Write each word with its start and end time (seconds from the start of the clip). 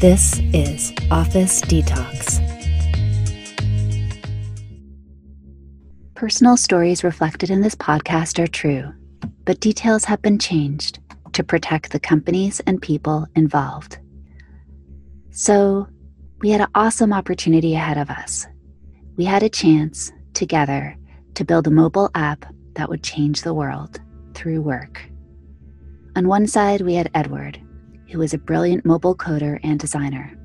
This 0.00 0.38
is 0.54 0.92
Office 1.10 1.60
Detox. 1.62 2.38
Personal 6.14 6.56
stories 6.56 7.02
reflected 7.02 7.50
in 7.50 7.62
this 7.62 7.74
podcast 7.74 8.38
are 8.38 8.46
true, 8.46 8.92
but 9.44 9.58
details 9.58 10.04
have 10.04 10.22
been 10.22 10.38
changed 10.38 11.00
to 11.32 11.42
protect 11.42 11.90
the 11.90 11.98
companies 11.98 12.60
and 12.60 12.80
people 12.80 13.26
involved. 13.34 13.98
So, 15.32 15.88
we 16.42 16.50
had 16.50 16.60
an 16.60 16.70
awesome 16.76 17.12
opportunity 17.12 17.74
ahead 17.74 17.98
of 17.98 18.08
us. 18.08 18.46
We 19.16 19.24
had 19.24 19.42
a 19.42 19.48
chance, 19.48 20.12
together, 20.32 20.96
to 21.34 21.44
build 21.44 21.66
a 21.66 21.72
mobile 21.72 22.10
app 22.14 22.44
that 22.74 22.88
would 22.88 23.02
change 23.02 23.42
the 23.42 23.52
world 23.52 24.00
through 24.34 24.60
work. 24.62 25.02
On 26.14 26.28
one 26.28 26.46
side, 26.46 26.82
we 26.82 26.94
had 26.94 27.10
Edward, 27.14 27.60
who 28.10 28.18
was 28.18 28.34
a 28.34 28.38
brilliant 28.38 28.84
mobile 28.84 29.14
coder 29.14 29.58
and 29.62 29.78
designer. 29.78 30.36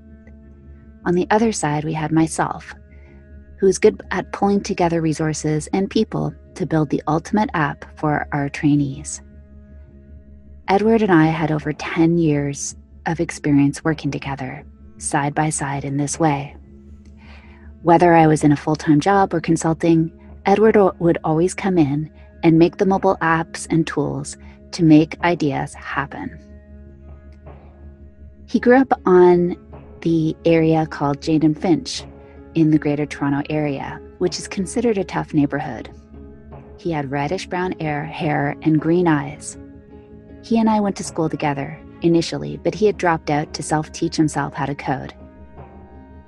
On 1.06 1.16
the 1.16 1.28
other 1.32 1.52
side, 1.52 1.84
we 1.84 1.94
had 1.94 2.12
myself, 2.12 2.74
who 3.60 3.68
is 3.68 3.80
good 3.80 4.02
at 4.12 4.32
pulling 4.32 4.62
together 4.62 5.02
resources 5.02 5.68
and 5.74 5.90
people 5.90 6.34
to 6.56 6.66
build 6.66 6.90
the 6.90 7.04
ultimate 7.08 7.50
app 7.54 7.86
for 7.98 8.28
our 8.32 8.50
trainees. 8.50 9.22
Edward 10.68 11.02
and 11.02 11.12
I 11.12 11.26
had 11.26 11.52
over 11.52 11.74
10 11.74 12.18
years 12.18 12.76
of 13.06 13.20
experience 13.20 13.84
working 13.84 14.12
together, 14.12 14.66
side 14.98 15.36
by 15.36 15.50
side 15.50 15.84
in 15.84 15.98
this 15.98 16.20
way. 16.20 16.56
Whether 17.82 18.14
I 18.14 18.28
was 18.28 18.44
in 18.46 18.54
a 18.54 18.58
full 18.58 18.78
time 18.78 19.02
job 19.02 19.34
or 19.34 19.42
consulting, 19.42 20.12
Edward 20.46 20.78
would 21.00 21.18
always 21.24 21.54
come 21.54 21.78
in 21.78 22.10
and 22.44 22.60
make 22.60 22.78
the 22.78 22.86
mobile 22.86 23.18
apps 23.22 23.68
and 23.70 23.86
tools 23.86 24.38
to 24.72 24.84
make 24.84 25.20
ideas 25.22 25.74
happen. 25.74 26.40
He 28.48 28.60
grew 28.60 28.78
up 28.78 28.94
on 29.06 29.56
the 30.02 30.36
area 30.46 30.86
called 30.86 31.22
Jane 31.22 31.44
and 31.44 31.60
Finch 31.60 32.04
in 32.56 32.72
the 32.72 32.78
Greater 32.78 33.06
Toronto 33.06 33.42
Area, 33.50 34.00
which 34.20 34.38
is 34.38 34.48
considered 34.48 34.98
a 34.98 35.04
tough 35.04 35.34
neighborhood. 35.34 35.90
He 36.78 36.92
had 36.92 37.12
reddish 37.12 37.48
brown 37.48 37.72
hair 37.80 38.56
and 38.62 38.80
green 38.80 39.08
eyes. 39.08 39.58
He 40.44 40.60
and 40.60 40.70
I 40.70 40.82
went 40.82 40.98
to 40.98 41.04
school 41.04 41.30
together 41.30 41.80
initially, 42.02 42.58
but 42.58 42.76
he 42.76 42.86
had 42.86 42.98
dropped 42.98 43.30
out 43.30 43.54
to 43.54 43.64
self 43.64 43.92
teach 43.92 44.16
himself 44.16 44.54
how 44.54 44.66
to 44.66 44.76
code. 44.76 45.14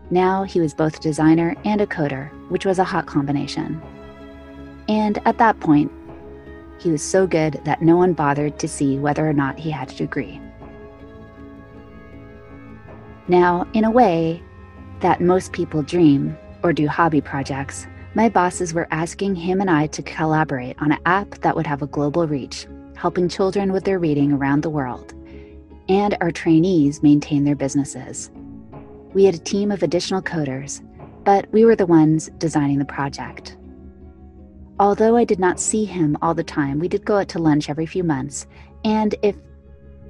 Now 0.10 0.44
he 0.44 0.60
was 0.60 0.74
both 0.74 0.98
a 0.98 1.02
designer 1.02 1.56
and 1.66 1.82
a 1.82 1.88
coder, 1.88 2.30
which 2.50 2.66
was 2.66 2.80
a 2.80 2.84
hot 2.84 3.08
combination. 3.08 3.82
And 4.88 5.20
at 5.26 5.38
that 5.40 5.60
point, 5.60 5.92
he 6.80 6.92
was 6.92 7.02
so 7.02 7.26
good 7.28 7.60
that 7.66 7.82
no 7.82 7.98
one 7.98 8.14
bothered 8.14 8.60
to 8.60 8.68
see 8.68 8.98
whether 8.98 9.28
or 9.28 9.34
not 9.34 9.60
he 9.60 9.72
had 9.72 9.92
a 9.92 9.96
degree. 9.96 10.40
Now, 13.28 13.68
in 13.74 13.86
a 13.86 13.92
way 13.92 14.44
that 15.00 15.20
most 15.20 15.52
people 15.52 15.82
dream 15.82 16.38
or 16.62 16.74
do 16.74 16.88
hobby 16.88 17.22
projects, 17.22 17.88
my 18.14 18.30
bosses 18.30 18.74
were 18.74 18.88
asking 18.92 19.36
him 19.36 19.62
and 19.62 19.70
I 19.70 19.88
to 19.88 20.04
collaborate 20.04 20.78
on 20.80 20.92
an 20.92 21.00
app 21.06 21.30
that 21.42 21.56
would 21.56 21.68
have 21.68 21.82
a 21.82 21.88
global 21.88 22.28
reach, 22.28 22.68
helping 22.96 23.28
children 23.28 23.74
with 23.74 23.84
their 23.84 24.00
reading 24.00 24.32
around 24.32 24.62
the 24.62 24.70
world, 24.70 25.14
and 25.90 26.16
our 26.22 26.32
trainees 26.32 27.02
maintain 27.02 27.44
their 27.44 27.56
businesses. 27.56 28.30
We 29.14 29.26
had 29.26 29.36
a 29.36 29.40
team 29.40 29.72
of 29.72 29.82
additional 29.82 30.22
coders, 30.22 30.82
but 31.24 31.52
we 31.52 31.66
were 31.66 31.76
the 31.76 31.86
ones 31.88 32.30
designing 32.38 32.78
the 32.78 32.86
project. 32.86 33.58
Although 34.80 35.18
I 35.18 35.24
did 35.24 35.40
not 35.40 35.60
see 35.60 35.84
him 35.84 36.16
all 36.22 36.34
the 36.34 36.44
time, 36.44 36.80
we 36.80 36.88
did 36.88 37.06
go 37.06 37.18
out 37.18 37.30
to 37.30 37.40
lunch 37.40 37.70
every 37.70 37.86
few 37.86 38.04
months, 38.04 38.46
and 38.84 39.16
if 39.24 39.36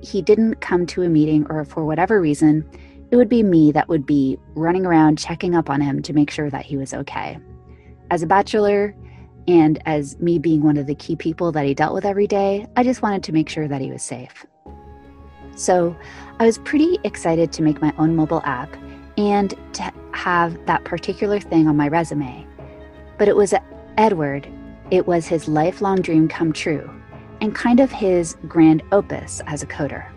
he 0.01 0.21
didn't 0.21 0.55
come 0.55 0.85
to 0.87 1.03
a 1.03 1.09
meeting 1.09 1.47
or 1.49 1.63
for 1.63 1.85
whatever 1.85 2.19
reason, 2.19 2.69
it 3.11 3.15
would 3.15 3.29
be 3.29 3.43
me 3.43 3.71
that 3.71 3.87
would 3.87 4.05
be 4.05 4.37
running 4.55 4.85
around 4.85 5.17
checking 5.17 5.55
up 5.55 5.69
on 5.69 5.81
him 5.81 6.01
to 6.03 6.13
make 6.13 6.29
sure 6.29 6.49
that 6.49 6.65
he 6.65 6.77
was 6.77 6.93
okay. 6.93 7.37
As 8.11 8.23
a 8.23 8.27
bachelor, 8.27 8.95
and 9.47 9.81
as 9.85 10.19
me 10.19 10.39
being 10.39 10.63
one 10.63 10.77
of 10.77 10.87
the 10.87 10.95
key 10.95 11.15
people 11.15 11.51
that 11.51 11.65
he 11.65 11.73
dealt 11.73 11.93
with 11.93 12.05
every 12.05 12.27
day, 12.27 12.65
I 12.75 12.83
just 12.83 13.01
wanted 13.01 13.23
to 13.23 13.31
make 13.31 13.49
sure 13.49 13.67
that 13.67 13.81
he 13.81 13.91
was 13.91 14.01
safe. 14.01 14.45
So 15.55 15.95
I 16.39 16.45
was 16.45 16.57
pretty 16.59 16.97
excited 17.03 17.51
to 17.53 17.61
make 17.61 17.81
my 17.81 17.93
own 17.97 18.15
mobile 18.15 18.41
app 18.43 18.75
and 19.17 19.53
to 19.73 19.93
have 20.13 20.65
that 20.65 20.83
particular 20.83 21.39
thing 21.39 21.67
on 21.67 21.77
my 21.77 21.87
resume. 21.87 22.45
But 23.17 23.27
it 23.27 23.35
was 23.35 23.53
Edward, 23.97 24.47
it 24.91 25.07
was 25.07 25.27
his 25.27 25.47
lifelong 25.47 26.01
dream 26.01 26.27
come 26.27 26.51
true 26.51 26.89
and 27.41 27.55
kind 27.55 27.79
of 27.79 27.91
his 27.91 28.35
grand 28.47 28.81
opus 28.91 29.41
as 29.47 29.63
a 29.63 29.67
coder. 29.67 30.09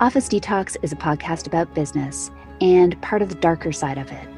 Office 0.00 0.28
Detox 0.28 0.76
is 0.82 0.92
a 0.92 0.96
podcast 0.96 1.48
about 1.48 1.74
business 1.74 2.30
and 2.60 3.00
part 3.02 3.20
of 3.20 3.30
the 3.30 3.34
darker 3.34 3.72
side 3.72 3.98
of 3.98 4.12
it. 4.12 4.28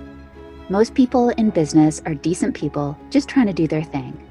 Most 0.71 0.95
people 0.95 1.29
in 1.31 1.51
business 1.51 2.01
are 2.07 2.15
decent 2.15 2.57
people 2.57 2.97
just 3.11 3.29
trying 3.29 3.47
to 3.47 3.53
do 3.53 3.69
their 3.69 3.83
thing. 3.83 4.27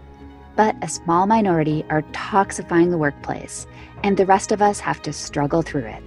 But 0.56 0.76
a 0.82 0.88
small 0.88 1.28
minority 1.28 1.86
are 1.92 2.02
toxifying 2.14 2.90
the 2.90 2.98
workplace, 2.98 3.68
and 4.04 4.18
the 4.18 4.26
rest 4.26 4.52
of 4.52 4.64
us 4.64 4.80
have 4.80 5.04
to 5.04 5.14
struggle 5.14 5.62
through 5.62 5.86
it. 5.86 6.02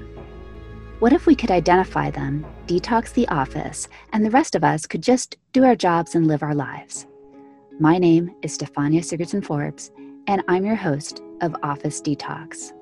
What 0.98 1.12
if 1.12 1.26
we 1.26 1.36
could 1.36 1.52
identify 1.52 2.10
them, 2.10 2.44
detox 2.66 3.12
the 3.12 3.28
office, 3.28 3.86
and 4.12 4.24
the 4.24 4.30
rest 4.30 4.56
of 4.56 4.64
us 4.64 4.86
could 4.86 5.04
just 5.04 5.36
do 5.52 5.62
our 5.62 5.76
jobs 5.76 6.16
and 6.16 6.26
live 6.26 6.42
our 6.42 6.54
lives? 6.54 7.06
My 7.78 7.96
name 7.96 8.34
is 8.42 8.58
Stefania 8.58 9.02
Sigurdson 9.02 9.44
Forbes, 9.44 9.92
and 10.26 10.42
I'm 10.48 10.64
your 10.64 10.74
host 10.74 11.22
of 11.42 11.54
Office 11.62 12.02
Detox. 12.02 12.72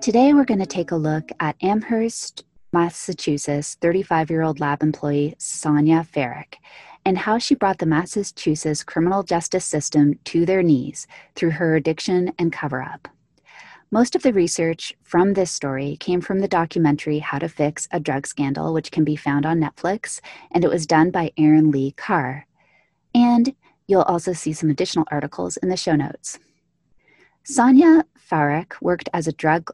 Today, 0.00 0.32
we're 0.32 0.44
going 0.44 0.60
to 0.60 0.66
take 0.66 0.92
a 0.92 0.96
look 0.96 1.32
at 1.40 1.56
Amherst, 1.60 2.44
Massachusetts 2.72 3.76
35 3.80 4.30
year 4.30 4.42
old 4.42 4.60
lab 4.60 4.80
employee 4.80 5.34
Sonja 5.40 6.06
Farak 6.06 6.54
and 7.04 7.18
how 7.18 7.38
she 7.38 7.56
brought 7.56 7.78
the 7.78 7.86
Massachusetts 7.86 8.84
criminal 8.84 9.24
justice 9.24 9.64
system 9.64 10.14
to 10.24 10.46
their 10.46 10.62
knees 10.62 11.08
through 11.34 11.50
her 11.50 11.74
addiction 11.74 12.32
and 12.38 12.52
cover 12.52 12.80
up. 12.80 13.08
Most 13.90 14.14
of 14.14 14.22
the 14.22 14.32
research 14.32 14.94
from 15.02 15.32
this 15.32 15.50
story 15.50 15.96
came 15.98 16.20
from 16.20 16.38
the 16.38 16.48
documentary 16.48 17.18
How 17.18 17.38
to 17.40 17.48
Fix 17.48 17.88
a 17.90 17.98
Drug 17.98 18.26
Scandal, 18.26 18.72
which 18.72 18.92
can 18.92 19.02
be 19.02 19.16
found 19.16 19.44
on 19.44 19.60
Netflix, 19.60 20.20
and 20.52 20.64
it 20.64 20.70
was 20.70 20.86
done 20.86 21.10
by 21.10 21.32
Erin 21.36 21.72
Lee 21.72 21.90
Carr. 21.92 22.46
And 23.14 23.52
you'll 23.88 24.02
also 24.02 24.32
see 24.32 24.52
some 24.52 24.70
additional 24.70 25.06
articles 25.10 25.56
in 25.56 25.70
the 25.70 25.76
show 25.76 25.96
notes. 25.96 26.38
Sonja 27.44 28.04
Farak 28.30 28.74
worked 28.82 29.08
as 29.14 29.26
a 29.26 29.32
drug 29.32 29.70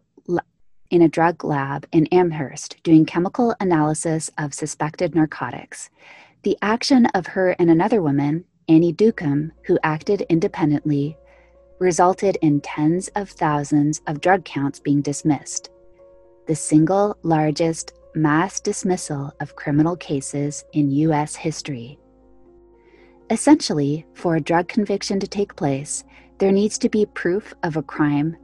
in 0.90 1.02
a 1.02 1.08
drug 1.08 1.44
lab 1.44 1.86
in 1.92 2.06
Amherst 2.06 2.82
doing 2.82 3.04
chemical 3.04 3.54
analysis 3.60 4.30
of 4.38 4.54
suspected 4.54 5.14
narcotics. 5.14 5.90
The 6.42 6.58
action 6.62 7.06
of 7.06 7.26
her 7.28 7.50
and 7.58 7.70
another 7.70 8.02
woman, 8.02 8.44
Annie 8.68 8.92
Dookhan, 8.92 9.50
who 9.66 9.78
acted 9.82 10.22
independently, 10.28 11.16
resulted 11.78 12.36
in 12.42 12.60
tens 12.60 13.08
of 13.16 13.28
thousands 13.30 14.00
of 14.06 14.20
drug 14.20 14.44
counts 14.44 14.80
being 14.80 15.02
dismissed, 15.02 15.70
the 16.46 16.54
single 16.54 17.16
largest 17.22 17.92
mass 18.14 18.60
dismissal 18.60 19.32
of 19.40 19.56
criminal 19.56 19.96
cases 19.96 20.64
in 20.72 20.90
U.S. 20.90 21.34
history. 21.34 21.98
Essentially, 23.30 24.06
for 24.14 24.36
a 24.36 24.40
drug 24.40 24.68
conviction 24.68 25.18
to 25.18 25.26
take 25.26 25.56
place, 25.56 26.04
there 26.38 26.52
needs 26.52 26.78
to 26.78 26.88
be 26.88 27.06
proof 27.06 27.54
of 27.62 27.76
a 27.76 27.82
crime 27.82 28.36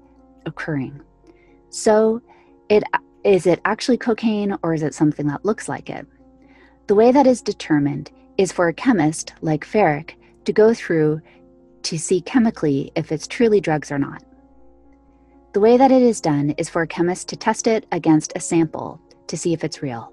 occurring. 0.46 1.00
So, 1.70 2.20
it 2.68 2.84
is 3.24 3.46
it 3.46 3.60
actually 3.64 3.98
cocaine 3.98 4.56
or 4.62 4.74
is 4.74 4.82
it 4.82 4.94
something 4.94 5.26
that 5.28 5.44
looks 5.44 5.68
like 5.68 5.90
it? 5.90 6.06
The 6.86 6.94
way 6.94 7.12
that 7.12 7.26
is 7.26 7.42
determined 7.42 8.10
is 8.38 8.52
for 8.52 8.68
a 8.68 8.74
chemist 8.74 9.34
like 9.42 9.64
Farak 9.64 10.14
to 10.44 10.52
go 10.52 10.72
through 10.74 11.20
to 11.82 11.98
see 11.98 12.20
chemically 12.20 12.90
if 12.94 13.12
it's 13.12 13.26
truly 13.26 13.60
drugs 13.60 13.92
or 13.92 13.98
not. 13.98 14.24
The 15.52 15.60
way 15.60 15.76
that 15.76 15.90
it 15.90 16.02
is 16.02 16.20
done 16.20 16.50
is 16.58 16.68
for 16.68 16.82
a 16.82 16.86
chemist 16.86 17.28
to 17.28 17.36
test 17.36 17.66
it 17.66 17.86
against 17.92 18.32
a 18.36 18.40
sample 18.40 19.00
to 19.26 19.36
see 19.36 19.52
if 19.52 19.64
it's 19.64 19.82
real. 19.82 20.12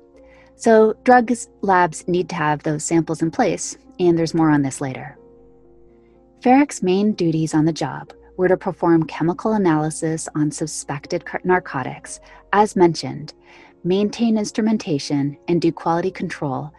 So, 0.56 0.95
drugs 1.03 1.50
labs 1.62 2.07
need 2.07 2.30
to 2.30 2.36
have 2.36 2.63
those 2.63 2.83
samples 2.83 3.21
in 3.21 3.30
place, 3.30 3.77
and 4.00 4.18
there's 4.18 4.33
more 4.33 4.50
on 4.50 4.63
this 4.63 4.81
later. 4.81 5.18
Farak's 6.42 6.81
main 6.81 7.13
duties 7.13 7.53
on 7.53 7.65
the 7.65 7.74
job 7.74 8.12
were 8.38 8.48
to 8.48 8.56
perform 8.56 9.04
chemical 9.04 9.54
analysis 9.54 10.30
on 10.36 10.51
suspected 10.51 11.25
narcotics, 11.44 12.19
as 12.54 12.75
mentioned, 12.75 13.34
maintain 13.84 14.38
instrumentation, 14.38 15.38
and 15.48 15.62
do 15.62 15.72
quality 15.72 16.12
control, 16.12 16.72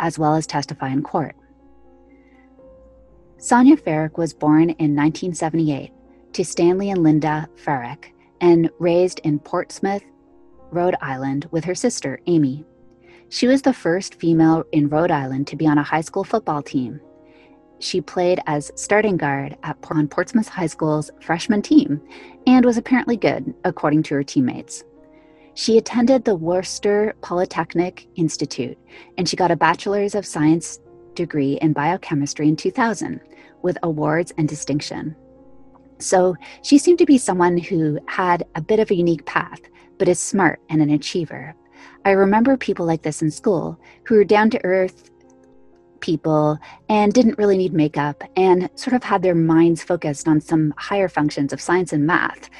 as 0.00 0.18
well 0.18 0.34
as 0.34 0.46
testify 0.46 0.88
in 0.88 1.02
court. 1.02 1.36
Sonja 3.38 3.80
Farak 3.80 4.18
was 4.18 4.34
born 4.34 4.70
in 4.70 4.96
1978 4.96 5.92
to 6.32 6.44
Stanley 6.44 6.90
and 6.90 7.02
Linda 7.02 7.48
Farak 7.56 8.06
and 8.40 8.68
raised 8.78 9.20
in 9.20 9.38
Portsmouth, 9.38 10.02
Rhode 10.70 10.96
Island, 11.00 11.46
with 11.50 11.64
her 11.64 11.74
sister, 11.74 12.20
Amy. 12.26 12.64
She 13.28 13.46
was 13.46 13.62
the 13.62 13.72
first 13.72 14.14
female 14.16 14.64
in 14.72 14.88
Rhode 14.88 15.10
Island 15.10 15.46
to 15.48 15.56
be 15.56 15.66
on 15.66 15.78
a 15.78 15.82
high 15.82 16.00
school 16.00 16.24
football 16.24 16.62
team 16.62 17.00
she 17.80 18.00
played 18.00 18.40
as 18.46 18.70
starting 18.74 19.16
guard 19.16 19.56
at, 19.62 19.76
on 19.90 20.08
Portsmouth 20.08 20.48
High 20.48 20.66
School's 20.66 21.10
freshman 21.20 21.62
team 21.62 22.00
and 22.46 22.64
was 22.64 22.76
apparently 22.76 23.16
good, 23.16 23.54
according 23.64 24.02
to 24.04 24.14
her 24.14 24.22
teammates. 24.22 24.84
She 25.54 25.76
attended 25.76 26.24
the 26.24 26.36
Worcester 26.36 27.14
Polytechnic 27.20 28.06
Institute 28.16 28.78
and 29.16 29.28
she 29.28 29.36
got 29.36 29.50
a 29.50 29.56
Bachelor's 29.56 30.14
of 30.14 30.26
Science 30.26 30.78
degree 31.14 31.58
in 31.60 31.72
biochemistry 31.72 32.48
in 32.48 32.56
2000 32.56 33.20
with 33.62 33.76
awards 33.82 34.32
and 34.38 34.48
distinction. 34.48 35.16
So 35.98 36.36
she 36.62 36.78
seemed 36.78 36.98
to 36.98 37.06
be 37.06 37.18
someone 37.18 37.58
who 37.58 37.98
had 38.06 38.44
a 38.54 38.60
bit 38.60 38.78
of 38.78 38.90
a 38.90 38.94
unique 38.94 39.26
path, 39.26 39.60
but 39.98 40.08
is 40.08 40.20
smart 40.20 40.60
and 40.70 40.80
an 40.80 40.90
achiever. 40.90 41.54
I 42.04 42.12
remember 42.12 42.56
people 42.56 42.86
like 42.86 43.02
this 43.02 43.20
in 43.20 43.30
school 43.30 43.80
who 44.04 44.14
were 44.14 44.24
down 44.24 44.50
to 44.50 44.64
earth 44.64 45.10
people 46.00 46.58
and 46.88 47.12
didn't 47.12 47.38
really 47.38 47.58
need 47.58 47.72
makeup 47.72 48.22
and 48.36 48.68
sort 48.74 48.94
of 48.94 49.02
had 49.02 49.22
their 49.22 49.34
minds 49.34 49.82
focused 49.82 50.28
on 50.28 50.40
some 50.40 50.74
higher 50.76 51.08
functions 51.08 51.52
of 51.52 51.60
science 51.60 51.92
and 51.92 52.06
math 52.06 52.50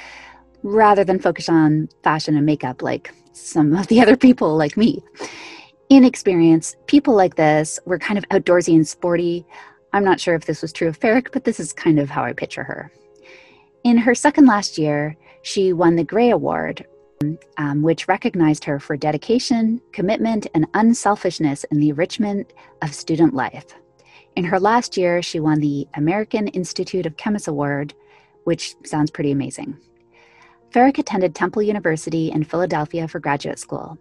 rather 0.63 1.03
than 1.03 1.19
focus 1.19 1.49
on 1.49 1.87
fashion 2.03 2.35
and 2.35 2.45
makeup 2.45 2.81
like 2.81 3.13
some 3.33 3.75
of 3.75 3.87
the 3.87 4.01
other 4.03 4.17
people 4.17 4.55
like 4.57 4.77
me. 4.77 5.03
In 5.89 6.03
experience, 6.03 6.75
people 6.85 7.15
like 7.15 7.35
this 7.35 7.79
were 7.85 7.97
kind 7.97 8.17
of 8.17 8.27
outdoorsy 8.29 8.75
and 8.75 8.87
sporty. 8.87 9.45
I'm 9.91 10.03
not 10.03 10.19
sure 10.19 10.35
if 10.35 10.45
this 10.45 10.61
was 10.61 10.71
true 10.71 10.87
of 10.87 10.99
Farak, 10.99 11.31
but 11.31 11.45
this 11.45 11.59
is 11.59 11.73
kind 11.73 11.99
of 11.99 12.09
how 12.09 12.23
I 12.23 12.33
picture 12.33 12.63
her. 12.63 12.91
In 13.83 13.97
her 13.97 14.13
second 14.13 14.45
last 14.45 14.77
year, 14.77 15.17
she 15.41 15.73
won 15.73 15.95
the 15.95 16.03
Gray 16.03 16.29
Award, 16.29 16.85
um, 17.57 17.81
which 17.81 18.07
recognized 18.07 18.63
her 18.63 18.79
for 18.79 18.95
dedication, 18.95 19.81
commitment, 19.91 20.47
and 20.53 20.67
unselfishness 20.73 21.65
in 21.65 21.79
the 21.79 21.89
enrichment 21.89 22.53
of 22.81 22.93
student 22.93 23.33
life. 23.33 23.75
In 24.35 24.45
her 24.45 24.59
last 24.59 24.95
year, 24.95 25.21
she 25.21 25.39
won 25.39 25.59
the 25.59 25.87
American 25.95 26.47
Institute 26.49 27.05
of 27.05 27.17
Chemists 27.17 27.47
Award, 27.47 27.93
which 28.45 28.75
sounds 28.85 29.11
pretty 29.11 29.31
amazing. 29.31 29.77
Farak 30.71 30.97
attended 30.97 31.35
Temple 31.35 31.61
University 31.63 32.31
in 32.31 32.43
Philadelphia 32.43 33.07
for 33.07 33.19
graduate 33.19 33.59
school. 33.59 33.97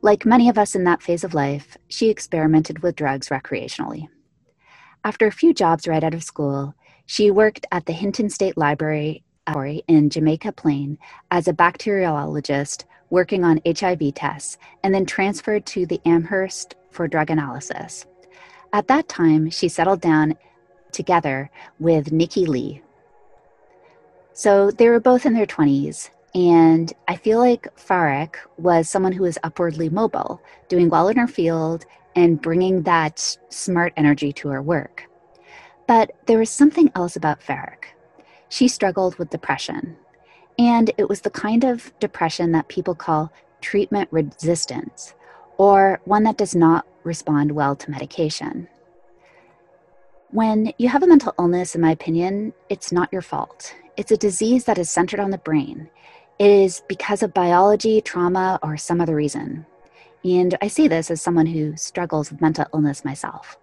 Like 0.00 0.24
many 0.24 0.48
of 0.48 0.56
us 0.56 0.74
in 0.74 0.84
that 0.84 1.02
phase 1.02 1.24
of 1.24 1.34
life, 1.34 1.76
she 1.88 2.08
experimented 2.08 2.82
with 2.82 2.96
drugs 2.96 3.28
recreationally. 3.28 4.08
After 5.04 5.26
a 5.26 5.32
few 5.32 5.52
jobs 5.52 5.88
right 5.88 6.02
out 6.02 6.14
of 6.14 6.22
school, 6.22 6.74
she 7.06 7.30
worked 7.30 7.66
at 7.72 7.86
the 7.86 7.92
Hinton 7.92 8.30
State 8.30 8.56
Library 8.56 9.24
in 9.88 10.10
Jamaica 10.10 10.52
Plain 10.52 10.98
as 11.30 11.48
a 11.48 11.52
bacteriologist 11.52 12.84
working 13.10 13.44
on 13.44 13.60
HIV 13.66 14.14
tests 14.14 14.56
and 14.82 14.94
then 14.94 15.04
transferred 15.04 15.66
to 15.66 15.84
the 15.84 16.00
Amherst 16.04 16.76
for 16.90 17.08
drug 17.08 17.30
analysis. 17.30 18.06
At 18.72 18.88
that 18.88 19.08
time, 19.08 19.50
she 19.50 19.68
settled 19.68 20.00
down 20.00 20.34
together 20.92 21.50
with 21.78 22.12
Nikki 22.12 22.46
Lee, 22.46 22.82
so 24.32 24.70
they 24.70 24.88
were 24.88 25.00
both 25.00 25.26
in 25.26 25.34
their 25.34 25.46
20s. 25.46 26.10
And 26.34 26.92
I 27.08 27.16
feel 27.16 27.38
like 27.38 27.68
Farak 27.76 28.36
was 28.56 28.88
someone 28.88 29.12
who 29.12 29.24
was 29.24 29.36
upwardly 29.42 29.90
mobile, 29.90 30.40
doing 30.68 30.88
well 30.88 31.08
in 31.08 31.18
her 31.18 31.26
field 31.26 31.84
and 32.16 32.40
bringing 32.40 32.82
that 32.82 33.36
smart 33.50 33.92
energy 33.96 34.32
to 34.34 34.48
her 34.48 34.62
work. 34.62 35.04
But 35.86 36.12
there 36.26 36.38
was 36.38 36.48
something 36.48 36.90
else 36.94 37.16
about 37.16 37.40
Farak. 37.40 37.92
She 38.52 38.68
struggled 38.68 39.16
with 39.16 39.30
depression. 39.30 39.96
And 40.58 40.90
it 40.98 41.08
was 41.08 41.22
the 41.22 41.30
kind 41.30 41.64
of 41.64 41.90
depression 42.00 42.52
that 42.52 42.68
people 42.68 42.94
call 42.94 43.32
treatment 43.62 44.10
resistance, 44.12 45.14
or 45.56 46.02
one 46.04 46.24
that 46.24 46.36
does 46.36 46.54
not 46.54 46.86
respond 47.02 47.52
well 47.52 47.74
to 47.74 47.90
medication. 47.90 48.68
When 50.32 50.74
you 50.76 50.90
have 50.90 51.02
a 51.02 51.06
mental 51.06 51.32
illness, 51.38 51.74
in 51.74 51.80
my 51.80 51.92
opinion, 51.92 52.52
it's 52.68 52.92
not 52.92 53.10
your 53.10 53.22
fault. 53.22 53.74
It's 53.96 54.12
a 54.12 54.18
disease 54.18 54.64
that 54.64 54.76
is 54.76 54.90
centered 54.90 55.20
on 55.20 55.30
the 55.30 55.38
brain. 55.38 55.88
It 56.38 56.50
is 56.50 56.82
because 56.90 57.22
of 57.22 57.32
biology, 57.32 58.02
trauma, 58.02 58.58
or 58.62 58.76
some 58.76 59.00
other 59.00 59.16
reason. 59.16 59.64
And 60.24 60.58
I 60.60 60.68
say 60.68 60.88
this 60.88 61.10
as 61.10 61.22
someone 61.22 61.46
who 61.46 61.74
struggles 61.78 62.30
with 62.30 62.42
mental 62.42 62.66
illness 62.74 63.02
myself. 63.02 63.56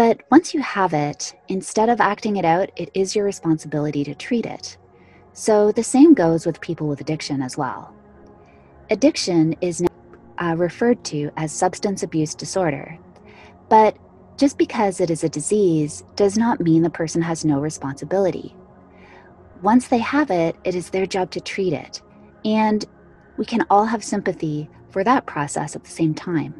But 0.00 0.22
once 0.30 0.54
you 0.54 0.62
have 0.62 0.94
it, 0.94 1.34
instead 1.48 1.90
of 1.90 2.00
acting 2.00 2.36
it 2.36 2.44
out, 2.46 2.70
it 2.74 2.88
is 2.94 3.14
your 3.14 3.26
responsibility 3.26 4.02
to 4.04 4.14
treat 4.14 4.46
it. 4.46 4.78
So 5.34 5.72
the 5.72 5.82
same 5.82 6.14
goes 6.14 6.46
with 6.46 6.62
people 6.62 6.88
with 6.88 7.02
addiction 7.02 7.42
as 7.42 7.58
well. 7.58 7.94
Addiction 8.88 9.54
is 9.60 9.82
now, 9.82 9.88
uh, 10.38 10.56
referred 10.56 11.04
to 11.04 11.30
as 11.36 11.52
substance 11.52 12.02
abuse 12.02 12.34
disorder. 12.34 12.98
But 13.68 13.94
just 14.38 14.56
because 14.56 15.02
it 15.02 15.10
is 15.10 15.22
a 15.22 15.28
disease 15.28 16.02
does 16.16 16.38
not 16.38 16.60
mean 16.60 16.80
the 16.80 16.88
person 16.88 17.20
has 17.20 17.44
no 17.44 17.60
responsibility 17.60 18.56
once 19.62 19.88
they 19.88 19.98
have 19.98 20.30
it, 20.30 20.56
it 20.64 20.74
is 20.74 20.88
their 20.88 21.04
job 21.04 21.30
to 21.32 21.42
treat 21.42 21.74
it. 21.74 22.00
And 22.46 22.82
we 23.36 23.44
can 23.44 23.66
all 23.68 23.84
have 23.84 24.02
sympathy 24.02 24.70
for 24.88 25.04
that 25.04 25.26
process 25.26 25.76
at 25.76 25.84
the 25.84 25.90
same 25.90 26.14
time. 26.14 26.54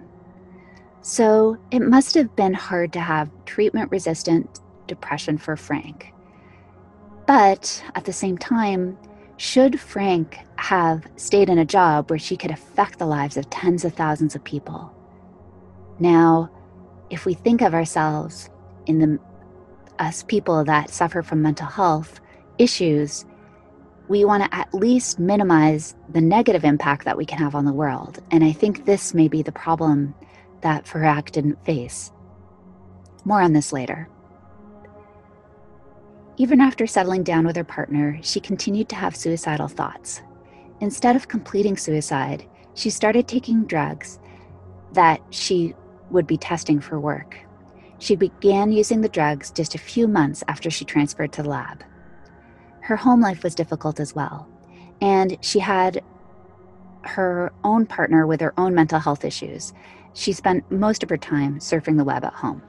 So 1.03 1.57
it 1.71 1.81
must 1.81 2.15
have 2.15 2.35
been 2.37 2.55
hard 2.55 2.93
to 2.93 3.01
have 3.01 3.31
treatment 3.45 3.91
resistant 3.91 4.61
depression 4.87 5.39
for 5.39 5.57
Frank. 5.57 6.13
But 7.27 7.83
at 7.95 8.05
the 8.05 8.13
same 8.13 8.37
time, 8.37 8.99
should 9.37 9.81
Frank 9.81 10.39
have 10.57 11.07
stayed 11.17 11.49
in 11.49 11.59
a 11.59 11.65
job 11.65 12.11
where 12.11 12.19
she 12.19 12.37
could 12.37 12.51
affect 12.51 12.99
the 12.99 13.07
lives 13.07 13.37
of 13.37 13.49
tens 13.49 13.85
of 13.85 13.95
thousands 13.95 14.35
of 14.35 14.45
people? 14.45 14.95
Now, 15.99 16.51
if 17.09 17.25
we 17.25 17.35
think 17.35 17.63
of 17.63 17.75
ourselves 17.75 18.51
in 18.87 18.99
the 18.99 19.19
us 19.99 20.23
people 20.23 20.65
that 20.65 20.91
suffer 20.91 21.23
from 21.23 21.43
mental 21.43 21.67
health, 21.67 22.21
issues, 22.59 23.25
we 24.09 24.25
want 24.25 24.43
to 24.43 24.55
at 24.55 24.75
least 24.75 25.19
minimize 25.19 25.95
the 26.09 26.21
negative 26.21 26.65
impact 26.65 27.05
that 27.05 27.17
we 27.17 27.25
can 27.25 27.39
have 27.39 27.55
on 27.55 27.65
the 27.65 27.73
world. 27.73 28.23
And 28.31 28.43
I 28.43 28.53
think 28.53 28.85
this 28.85 29.15
may 29.15 29.29
be 29.29 29.43
the 29.43 29.53
problem 29.53 30.15
that 30.63 30.85
Farak 30.85 31.31
didn't 31.31 31.65
face. 31.65 32.13
More 33.25 33.43
on 33.43 33.53
this 33.53 33.73
later. 33.73 34.09
Even 36.37 36.61
after 36.61 36.87
settling 36.87 37.23
down 37.23 37.47
with 37.47 37.57
her 37.57 37.65
partner, 37.65 38.19
she 38.23 38.41
continued 38.41 38.89
to 38.89 38.97
have 38.97 39.15
suicidal 39.15 39.69
thoughts. 39.69 40.23
Instead 40.81 41.17
of 41.17 41.29
completing 41.29 41.77
suicide, 41.77 42.49
she 42.75 42.89
started 42.89 43.29
taking 43.29 43.65
drugs 43.65 44.19
that 44.93 45.21
she 45.31 45.75
would 46.11 46.27
be 46.27 46.39
testing 46.39 46.81
for 46.81 46.99
work. 46.99 47.37
She 47.99 48.17
began 48.17 48.73
using 48.73 49.03
the 49.03 49.09
drugs 49.09 49.51
just 49.51 49.75
a 49.75 49.79
few 49.79 50.09
months 50.09 50.43
after 50.49 50.71
she 50.71 50.85
transferred 50.85 51.33
to 51.35 51.43
the 51.43 51.51
lab 51.51 51.85
her 52.91 52.97
home 52.97 53.21
life 53.21 53.45
was 53.45 53.55
difficult 53.55 54.01
as 54.01 54.17
well. 54.17 54.49
And 55.01 55.39
she 55.41 55.61
had 55.61 56.03
her 57.03 57.53
own 57.63 57.87
partner 57.87 58.27
with 58.27 58.41
her 58.41 58.53
own 58.59 58.75
mental 58.75 58.99
health 58.99 59.25
issues. 59.25 59.73
She 60.13 60.33
spent 60.33 60.71
most 60.71 61.03
of 61.03 61.09
her 61.09 61.17
time 61.17 61.59
surfing 61.59 61.97
the 61.97 62.05
web 62.05 62.25
at 62.25 62.35
home. 62.35 62.63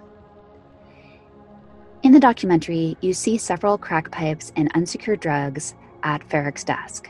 In 2.03 2.12
the 2.12 2.19
documentary, 2.19 2.98
you 3.01 3.13
see 3.13 3.38
several 3.38 3.77
crack 3.77 4.12
pipes 4.12 4.51
and 4.55 4.71
unsecured 4.74 5.19
drugs 5.19 5.75
at 6.03 6.27
Farak's 6.27 6.63
desk. 6.63 7.10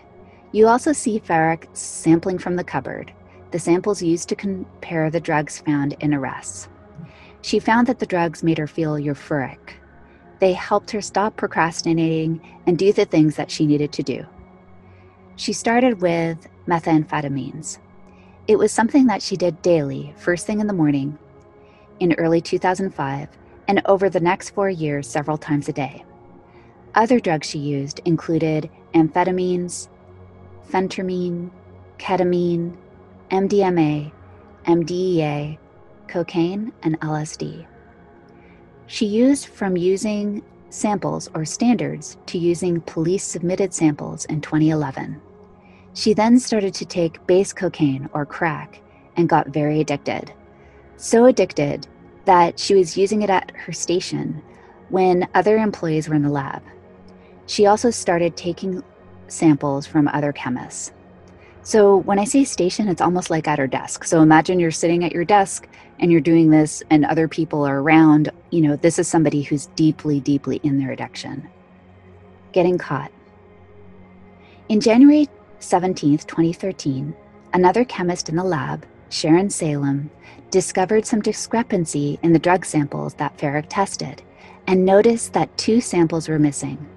You 0.51 0.67
also 0.67 0.91
see 0.91 1.19
Farak 1.19 1.65
sampling 1.75 2.37
from 2.37 2.55
the 2.55 2.63
cupboard, 2.63 3.13
the 3.51 3.59
samples 3.59 4.01
used 4.01 4.27
to 4.29 4.35
compare 4.35 5.09
the 5.09 5.19
drugs 5.19 5.59
found 5.59 5.93
in 5.99 6.13
arrests. 6.13 6.67
She 7.41 7.59
found 7.59 7.87
that 7.87 7.99
the 7.99 8.05
drugs 8.05 8.43
made 8.43 8.57
her 8.57 8.67
feel 8.67 8.95
euphoric, 8.95 9.75
they 10.41 10.53
helped 10.53 10.89
her 10.89 11.01
stop 11.01 11.37
procrastinating 11.37 12.41
and 12.65 12.75
do 12.75 12.91
the 12.91 13.05
things 13.05 13.35
that 13.35 13.51
she 13.51 13.67
needed 13.67 13.91
to 13.93 14.03
do. 14.03 14.25
She 15.35 15.53
started 15.53 16.01
with 16.01 16.47
methamphetamines. 16.67 17.77
It 18.47 18.57
was 18.57 18.71
something 18.71 19.07
that 19.07 19.21
she 19.21 19.37
did 19.37 19.61
daily, 19.61 20.13
first 20.17 20.47
thing 20.47 20.59
in 20.59 20.67
the 20.67 20.73
morning, 20.73 21.17
in 21.99 22.13
early 22.13 22.41
2005, 22.41 23.29
and 23.67 23.81
over 23.85 24.09
the 24.09 24.19
next 24.19 24.49
four 24.49 24.69
years, 24.69 25.07
several 25.07 25.37
times 25.37 25.69
a 25.69 25.73
day. 25.73 26.03
Other 26.95 27.19
drugs 27.19 27.47
she 27.47 27.59
used 27.59 28.01
included 28.03 28.69
amphetamines, 28.93 29.87
phentermine, 30.69 31.51
ketamine, 31.99 32.75
MDMA, 33.29 34.11
MDEA, 34.65 35.57
cocaine, 36.07 36.73
and 36.83 36.99
LSD. 36.99 37.65
She 38.87 39.05
used 39.05 39.47
from 39.47 39.77
using 39.77 40.43
samples 40.69 41.29
or 41.33 41.45
standards 41.45 42.17
to 42.25 42.37
using 42.37 42.81
police 42.81 43.23
submitted 43.23 43.73
samples 43.73 44.25
in 44.25 44.41
2011. 44.41 45.21
She 45.93 46.13
then 46.13 46.39
started 46.39 46.73
to 46.75 46.85
take 46.85 47.25
base 47.27 47.53
cocaine 47.53 48.09
or 48.13 48.25
crack 48.25 48.81
and 49.17 49.27
got 49.27 49.49
very 49.49 49.81
addicted. 49.81 50.33
So 50.97 51.25
addicted 51.25 51.87
that 52.25 52.59
she 52.59 52.75
was 52.75 52.97
using 52.97 53.23
it 53.23 53.29
at 53.29 53.51
her 53.55 53.73
station 53.73 54.41
when 54.89 55.27
other 55.33 55.57
employees 55.57 56.07
were 56.07 56.15
in 56.15 56.23
the 56.23 56.29
lab. 56.29 56.61
She 57.47 57.65
also 57.65 57.89
started 57.89 58.37
taking 58.37 58.83
samples 59.27 59.85
from 59.87 60.07
other 60.07 60.31
chemists. 60.31 60.91
So 61.63 61.97
when 61.97 62.19
I 62.19 62.23
say 62.23 62.43
station, 62.43 62.87
it's 62.87 63.01
almost 63.01 63.29
like 63.29 63.47
at 63.47 63.59
her 63.59 63.67
desk. 63.67 64.03
So 64.03 64.21
imagine 64.21 64.59
you're 64.59 64.71
sitting 64.71 65.03
at 65.03 65.11
your 65.11 65.25
desk 65.25 65.67
and 65.99 66.11
you're 66.11 66.21
doing 66.21 66.49
this 66.49 66.81
and 66.89 67.05
other 67.05 67.27
people 67.27 67.63
are 67.65 67.79
around. 67.79 68.31
You 68.49 68.61
know, 68.61 68.75
this 68.75 68.97
is 68.97 69.07
somebody 69.07 69.41
who's 69.41 69.67
deeply, 69.67 70.19
deeply 70.19 70.59
in 70.63 70.79
their 70.79 70.91
addiction. 70.91 71.47
Getting 72.51 72.77
caught. 72.77 73.11
In 74.69 74.79
January 74.79 75.27
17th, 75.61 76.27
2013, 76.27 77.15
another 77.53 77.85
chemist 77.85 78.29
in 78.29 78.35
the 78.35 78.43
lab, 78.43 78.85
Sharon 79.09 79.49
Salem, 79.49 80.09
discovered 80.49 81.05
some 81.05 81.21
discrepancy 81.21 82.19
in 82.23 82.33
the 82.33 82.39
drug 82.39 82.65
samples 82.65 83.13
that 83.15 83.37
Farak 83.37 83.65
tested 83.69 84.21
and 84.67 84.85
noticed 84.85 85.33
that 85.33 85.57
two 85.57 85.81
samples 85.81 86.27
were 86.27 86.39
missing. 86.39 86.87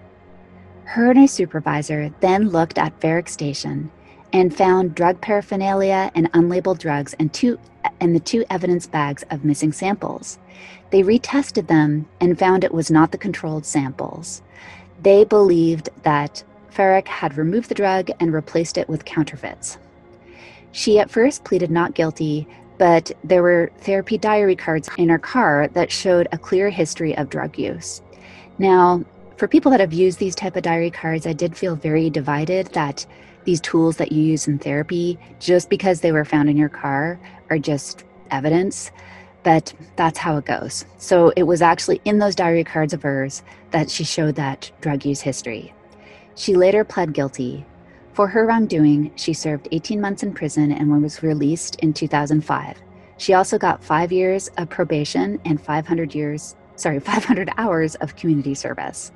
Her 0.84 1.10
and 1.10 1.20
her 1.20 1.26
supervisor 1.26 2.12
then 2.20 2.50
looked 2.50 2.78
at 2.78 2.98
Farak's 3.00 3.32
station 3.32 3.90
and 4.32 4.54
found 4.54 4.94
drug 4.94 5.20
paraphernalia 5.20 6.10
and 6.14 6.30
unlabeled 6.32 6.78
drugs 6.78 7.14
and 7.18 7.32
two 7.32 7.58
and 8.00 8.14
the 8.14 8.20
two 8.20 8.44
evidence 8.50 8.86
bags 8.86 9.24
of 9.30 9.44
missing 9.44 9.72
samples. 9.72 10.38
They 10.90 11.02
retested 11.02 11.68
them 11.68 12.06
and 12.20 12.38
found 12.38 12.64
it 12.64 12.74
was 12.74 12.90
not 12.90 13.12
the 13.12 13.18
controlled 13.18 13.66
samples. 13.66 14.42
They 15.02 15.24
believed 15.24 15.88
that 16.02 16.42
Farak 16.74 17.06
had 17.06 17.38
removed 17.38 17.68
the 17.68 17.74
drug 17.74 18.10
and 18.20 18.32
replaced 18.32 18.76
it 18.76 18.88
with 18.88 19.04
counterfeits. 19.04 19.78
She 20.72 20.98
at 20.98 21.10
first 21.10 21.44
pleaded 21.44 21.70
not 21.70 21.94
guilty, 21.94 22.48
but 22.78 23.12
there 23.22 23.42
were 23.42 23.70
therapy 23.78 24.18
diary 24.18 24.56
cards 24.56 24.88
in 24.98 25.08
her 25.08 25.18
car 25.18 25.68
that 25.68 25.92
showed 25.92 26.26
a 26.32 26.38
clear 26.38 26.70
history 26.70 27.16
of 27.16 27.30
drug 27.30 27.56
use. 27.56 28.02
Now, 28.58 29.04
for 29.36 29.46
people 29.46 29.70
that 29.70 29.80
have 29.80 29.92
used 29.92 30.18
these 30.18 30.34
type 30.34 30.56
of 30.56 30.62
diary 30.62 30.90
cards, 30.90 31.26
I 31.26 31.32
did 31.32 31.56
feel 31.56 31.76
very 31.76 32.10
divided 32.10 32.68
that 32.68 33.06
these 33.44 33.60
tools 33.60 33.96
that 33.98 34.10
you 34.10 34.22
use 34.22 34.48
in 34.48 34.58
therapy, 34.58 35.18
just 35.38 35.70
because 35.70 36.00
they 36.00 36.12
were 36.12 36.24
found 36.24 36.48
in 36.48 36.56
your 36.56 36.68
car, 36.68 37.20
are 37.50 37.58
just 37.58 38.04
evidence. 38.30 38.90
But 39.42 39.74
that's 39.96 40.18
how 40.18 40.38
it 40.38 40.46
goes. 40.46 40.86
So 40.98 41.32
it 41.36 41.42
was 41.42 41.62
actually 41.62 42.00
in 42.04 42.18
those 42.18 42.34
diary 42.34 42.64
cards 42.64 42.94
of 42.94 43.02
hers 43.02 43.42
that 43.70 43.90
she 43.90 44.02
showed 44.02 44.36
that 44.36 44.72
drug 44.80 45.04
use 45.04 45.20
history. 45.20 45.74
She 46.34 46.54
later 46.54 46.84
pled 46.84 47.12
guilty. 47.12 47.64
For 48.12 48.28
her 48.28 48.46
wrongdoing, 48.46 49.12
she 49.16 49.32
served 49.32 49.68
18 49.72 50.00
months 50.00 50.22
in 50.22 50.32
prison 50.32 50.72
and 50.72 51.02
was 51.02 51.22
released 51.22 51.76
in 51.76 51.92
2005. 51.92 52.80
She 53.16 53.34
also 53.34 53.58
got 53.58 53.82
five 53.82 54.12
years 54.12 54.48
of 54.56 54.68
probation 54.68 55.40
and 55.44 55.60
500 55.60 56.14
years, 56.14 56.56
sorry, 56.76 57.00
500 57.00 57.50
hours 57.56 57.94
of 57.96 58.16
community 58.16 58.54
service. 58.54 59.12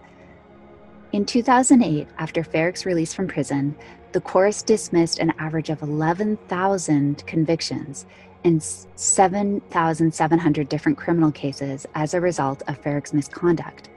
In 1.12 1.25
2008, 1.25 2.08
after 2.18 2.42
Farak's 2.42 2.84
release 2.84 3.14
from 3.14 3.28
prison, 3.28 3.76
the 4.12 4.20
courts 4.20 4.62
dismissed 4.62 5.18
an 5.18 5.32
average 5.38 5.70
of 5.70 5.82
11,000 5.82 7.26
convictions 7.26 8.06
and 8.44 8.62
7,700 8.62 10.68
different 10.68 10.98
criminal 10.98 11.32
cases 11.32 11.87
as 11.94 12.14
a 12.14 12.20
result 12.20 12.62
of 12.68 12.80
Farak's 12.80 13.12
misconduct. 13.12 13.88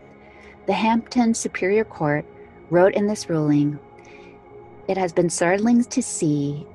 The 0.68 0.74
Hampden 0.74 1.34
Superior 1.34 1.84
Court 1.84 2.26
wrote 2.72 2.96
in 2.96 3.06
this 3.06 3.30
ruling 3.30 3.78
It 4.88 4.98
has 4.98 5.14
been 5.14 5.30
startling 5.30 5.84
to 5.84 6.02
see 6.02 6.66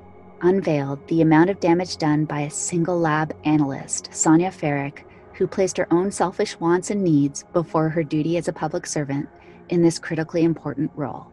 unveiled 0.42 1.06
the 1.08 1.22
amount 1.22 1.48
of 1.48 1.58
damage 1.58 1.96
done 1.96 2.26
by 2.26 2.40
a 2.40 2.50
single 2.50 3.00
lab 3.00 3.34
analyst, 3.44 4.10
Sonja 4.10 4.52
Farak, 4.52 5.04
who 5.34 5.46
placed 5.46 5.78
her 5.78 5.90
own 5.90 6.12
selfish 6.12 6.60
wants 6.60 6.90
and 6.90 7.02
needs 7.02 7.44
before 7.54 7.88
her 7.88 8.04
duty 8.04 8.36
as 8.36 8.46
a 8.46 8.52
public 8.52 8.86
servant 8.86 9.28
in 9.70 9.82
this 9.82 9.98
critically 9.98 10.44
important 10.44 10.90
role. 10.94 11.26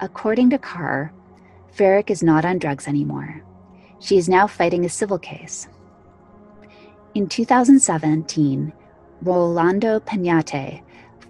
According 0.00 0.50
to 0.50 0.58
Carr, 0.58 1.12
Farak 1.74 2.10
is 2.10 2.22
not 2.22 2.44
on 2.44 2.58
drugs 2.58 2.86
anymore. 2.86 3.42
She 4.00 4.18
is 4.18 4.28
now 4.28 4.46
fighting 4.46 4.84
a 4.84 4.90
civil 4.90 5.18
case. 5.18 5.66
In 7.14 7.26
2017, 7.26 8.72
Rolando 9.22 10.00
Peñate 10.00 10.82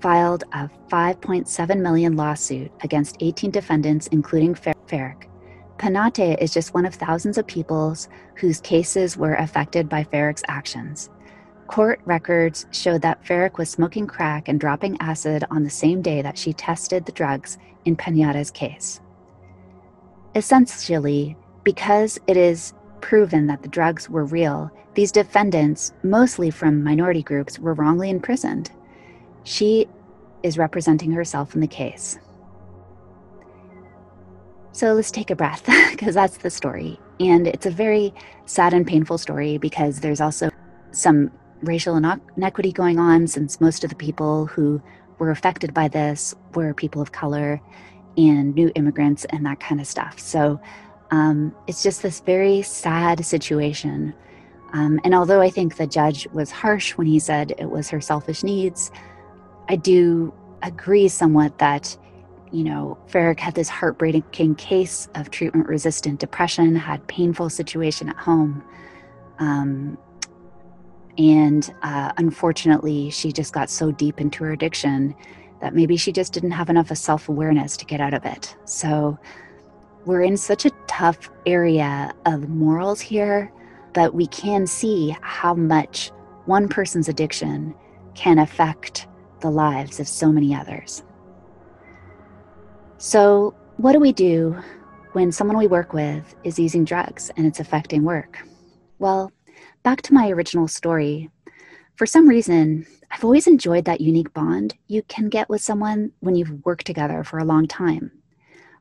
filed 0.04 0.44
a 0.52 0.68
5.7 0.90 1.80
million 1.80 2.14
lawsuit 2.14 2.70
against 2.82 3.16
18 3.20 3.50
defendants, 3.50 4.06
including 4.08 4.54
Farak. 4.54 5.25
Peñate 5.78 6.37
is 6.42 6.52
just 6.52 6.75
one 6.75 6.84
of 6.84 6.94
thousands 6.94 7.38
of 7.38 7.46
people 7.46 7.96
whose 8.34 8.61
cases 8.61 9.16
were 9.16 9.32
affected 9.37 9.88
by 9.88 10.04
Farak's 10.04 10.42
actions. 10.46 11.08
Court 11.68 12.02
records 12.04 12.66
showed 12.70 13.00
that 13.00 13.25
Farak 13.25 13.56
was 13.56 13.70
smoking 13.70 14.06
crack 14.06 14.46
and 14.46 14.61
dropping 14.61 15.00
acid 15.00 15.42
on 15.50 15.64
the 15.64 15.70
same 15.70 16.02
day 16.02 16.20
that 16.20 16.37
she 16.37 16.52
tested 16.52 17.06
the 17.06 17.12
drugs 17.12 17.56
in 17.87 17.96
Peñate's 17.96 18.50
case. 18.50 19.00
Essentially, 20.34 21.34
because 21.62 22.20
it 22.26 22.37
is 22.37 22.75
proven 23.00 23.46
that 23.46 23.62
the 23.62 23.68
drugs 23.68 24.11
were 24.11 24.26
real, 24.26 24.70
these 24.92 25.12
defendants, 25.12 25.94
mostly 26.02 26.50
from 26.50 26.84
minority 26.84 27.23
groups, 27.23 27.58
were 27.58 27.73
wrongly 27.73 28.11
imprisoned. 28.11 28.70
She 29.44 29.86
is 30.42 30.58
representing 30.58 31.12
herself 31.12 31.54
in 31.54 31.60
the 31.60 31.66
case. 31.66 32.18
So 34.72 34.92
let's 34.92 35.10
take 35.10 35.30
a 35.30 35.36
breath 35.36 35.64
because 35.90 36.14
that's 36.14 36.38
the 36.38 36.50
story. 36.50 36.98
And 37.20 37.46
it's 37.46 37.66
a 37.66 37.70
very 37.70 38.12
sad 38.46 38.74
and 38.74 38.86
painful 38.86 39.18
story 39.18 39.56
because 39.56 40.00
there's 40.00 40.20
also 40.20 40.50
some 40.90 41.30
racial 41.62 41.96
inequity 41.96 42.72
going 42.72 42.98
on 42.98 43.26
since 43.26 43.60
most 43.60 43.84
of 43.84 43.90
the 43.90 43.96
people 43.96 44.46
who 44.46 44.82
were 45.18 45.30
affected 45.30 45.72
by 45.72 45.88
this 45.88 46.34
were 46.54 46.74
people 46.74 47.00
of 47.00 47.12
color 47.12 47.60
and 48.16 48.54
new 48.54 48.70
immigrants 48.74 49.24
and 49.26 49.46
that 49.46 49.60
kind 49.60 49.80
of 49.80 49.86
stuff. 49.86 50.18
So 50.18 50.60
um, 51.10 51.54
it's 51.66 51.82
just 51.82 52.02
this 52.02 52.20
very 52.20 52.62
sad 52.62 53.24
situation. 53.24 54.14
Um, 54.72 55.00
and 55.04 55.14
although 55.14 55.40
I 55.40 55.50
think 55.50 55.76
the 55.76 55.86
judge 55.86 56.26
was 56.32 56.50
harsh 56.50 56.96
when 56.96 57.06
he 57.06 57.20
said 57.20 57.54
it 57.58 57.70
was 57.70 57.88
her 57.90 58.00
selfish 58.00 58.42
needs, 58.42 58.90
I 59.68 59.76
do 59.76 60.33
agree 60.62 61.09
somewhat 61.09 61.59
that, 61.59 61.97
you 62.52 62.64
know, 62.64 62.99
Farak 63.09 63.38
had 63.38 63.54
this 63.54 63.68
heartbreaking 63.68 64.56
case 64.56 65.09
of 65.14 65.30
treatment 65.30 65.68
resistant 65.68 66.21
depression, 66.21 66.75
had 66.76 67.06
painful 67.06 67.50
situation 67.50 68.09
at 68.09 68.16
home. 68.16 68.62
Um, 69.38 69.99
and 71.16 71.73
uh, 71.83 72.12
unfortunately, 72.16 73.11
she 73.11 73.33
just 73.33 73.52
got 73.52 73.71
so 73.71 73.92
deep 73.92 74.21
into 74.21 74.44
her 74.44 74.52
addiction 74.52 75.14
that 75.61 75.75
maybe 75.75 75.97
she 75.97 76.12
just 76.12 76.33
didn't 76.33 76.50
have 76.50 76.68
enough 76.68 76.90
of 76.90 76.99
self 76.99 77.28
awareness 77.28 77.76
to 77.78 77.85
get 77.85 78.00
out 78.00 78.14
of 78.14 78.25
it. 78.25 78.56
So 78.64 79.18
we're 80.04 80.23
in 80.23 80.37
such 80.37 80.66
a 80.66 80.71
tough 80.87 81.30
area 81.47 82.12
of 82.26 82.49
morals 82.49 83.00
here, 83.00 83.52
but 83.94 84.14
we 84.14 84.26
can 84.26 84.66
see 84.66 85.16
how 85.23 85.54
much 85.54 86.11
one 86.44 86.68
person's 86.68 87.09
addiction 87.09 87.75
can 88.14 88.38
affect 88.38 89.06
the 89.44 89.50
lives 89.50 90.00
of 90.00 90.08
so 90.08 90.32
many 90.32 90.54
others. 90.54 91.02
So, 92.96 93.54
what 93.76 93.92
do 93.92 94.00
we 94.00 94.10
do 94.10 94.56
when 95.12 95.30
someone 95.30 95.58
we 95.58 95.66
work 95.66 95.92
with 95.92 96.34
is 96.44 96.58
using 96.58 96.82
drugs 96.86 97.30
and 97.36 97.44
it's 97.46 97.60
affecting 97.60 98.04
work? 98.04 98.38
Well, 98.98 99.30
back 99.82 100.00
to 100.02 100.14
my 100.14 100.30
original 100.30 100.66
story. 100.66 101.28
For 101.96 102.06
some 102.06 102.26
reason, 102.26 102.86
I've 103.10 103.22
always 103.22 103.46
enjoyed 103.46 103.84
that 103.84 104.00
unique 104.00 104.32
bond 104.32 104.76
you 104.86 105.02
can 105.08 105.28
get 105.28 105.50
with 105.50 105.60
someone 105.60 106.12
when 106.20 106.36
you've 106.36 106.64
worked 106.64 106.86
together 106.86 107.22
for 107.22 107.38
a 107.38 107.44
long 107.44 107.68
time. 107.68 108.12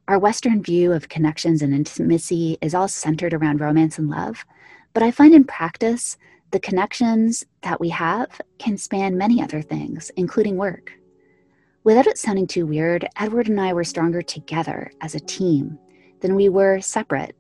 Our 0.07 0.17
Western 0.17 0.63
view 0.63 0.93
of 0.93 1.09
connections 1.09 1.61
and 1.61 1.73
intimacy 1.73 2.57
is 2.61 2.73
all 2.73 2.87
centered 2.87 3.33
around 3.33 3.59
romance 3.59 3.99
and 3.99 4.09
love, 4.09 4.45
but 4.93 5.03
I 5.03 5.11
find 5.11 5.33
in 5.33 5.43
practice, 5.43 6.17
the 6.53 6.59
connections 6.59 7.43
that 7.63 7.79
we 7.79 7.89
have 7.89 8.39
can 8.59 8.77
span 8.77 9.17
many 9.17 9.41
other 9.41 9.59
things, 9.59 10.11
including 10.17 10.55
work. 10.55 10.93
Without 11.83 12.05
it 12.05 12.19
sounding 12.19 12.45
too 12.45 12.67
weird, 12.67 13.09
Edward 13.19 13.49
and 13.49 13.59
I 13.59 13.73
were 13.73 13.83
stronger 13.83 14.21
together 14.21 14.91
as 15.01 15.15
a 15.15 15.19
team 15.19 15.79
than 16.21 16.35
we 16.35 16.49
were 16.49 16.79
separate. 16.79 17.35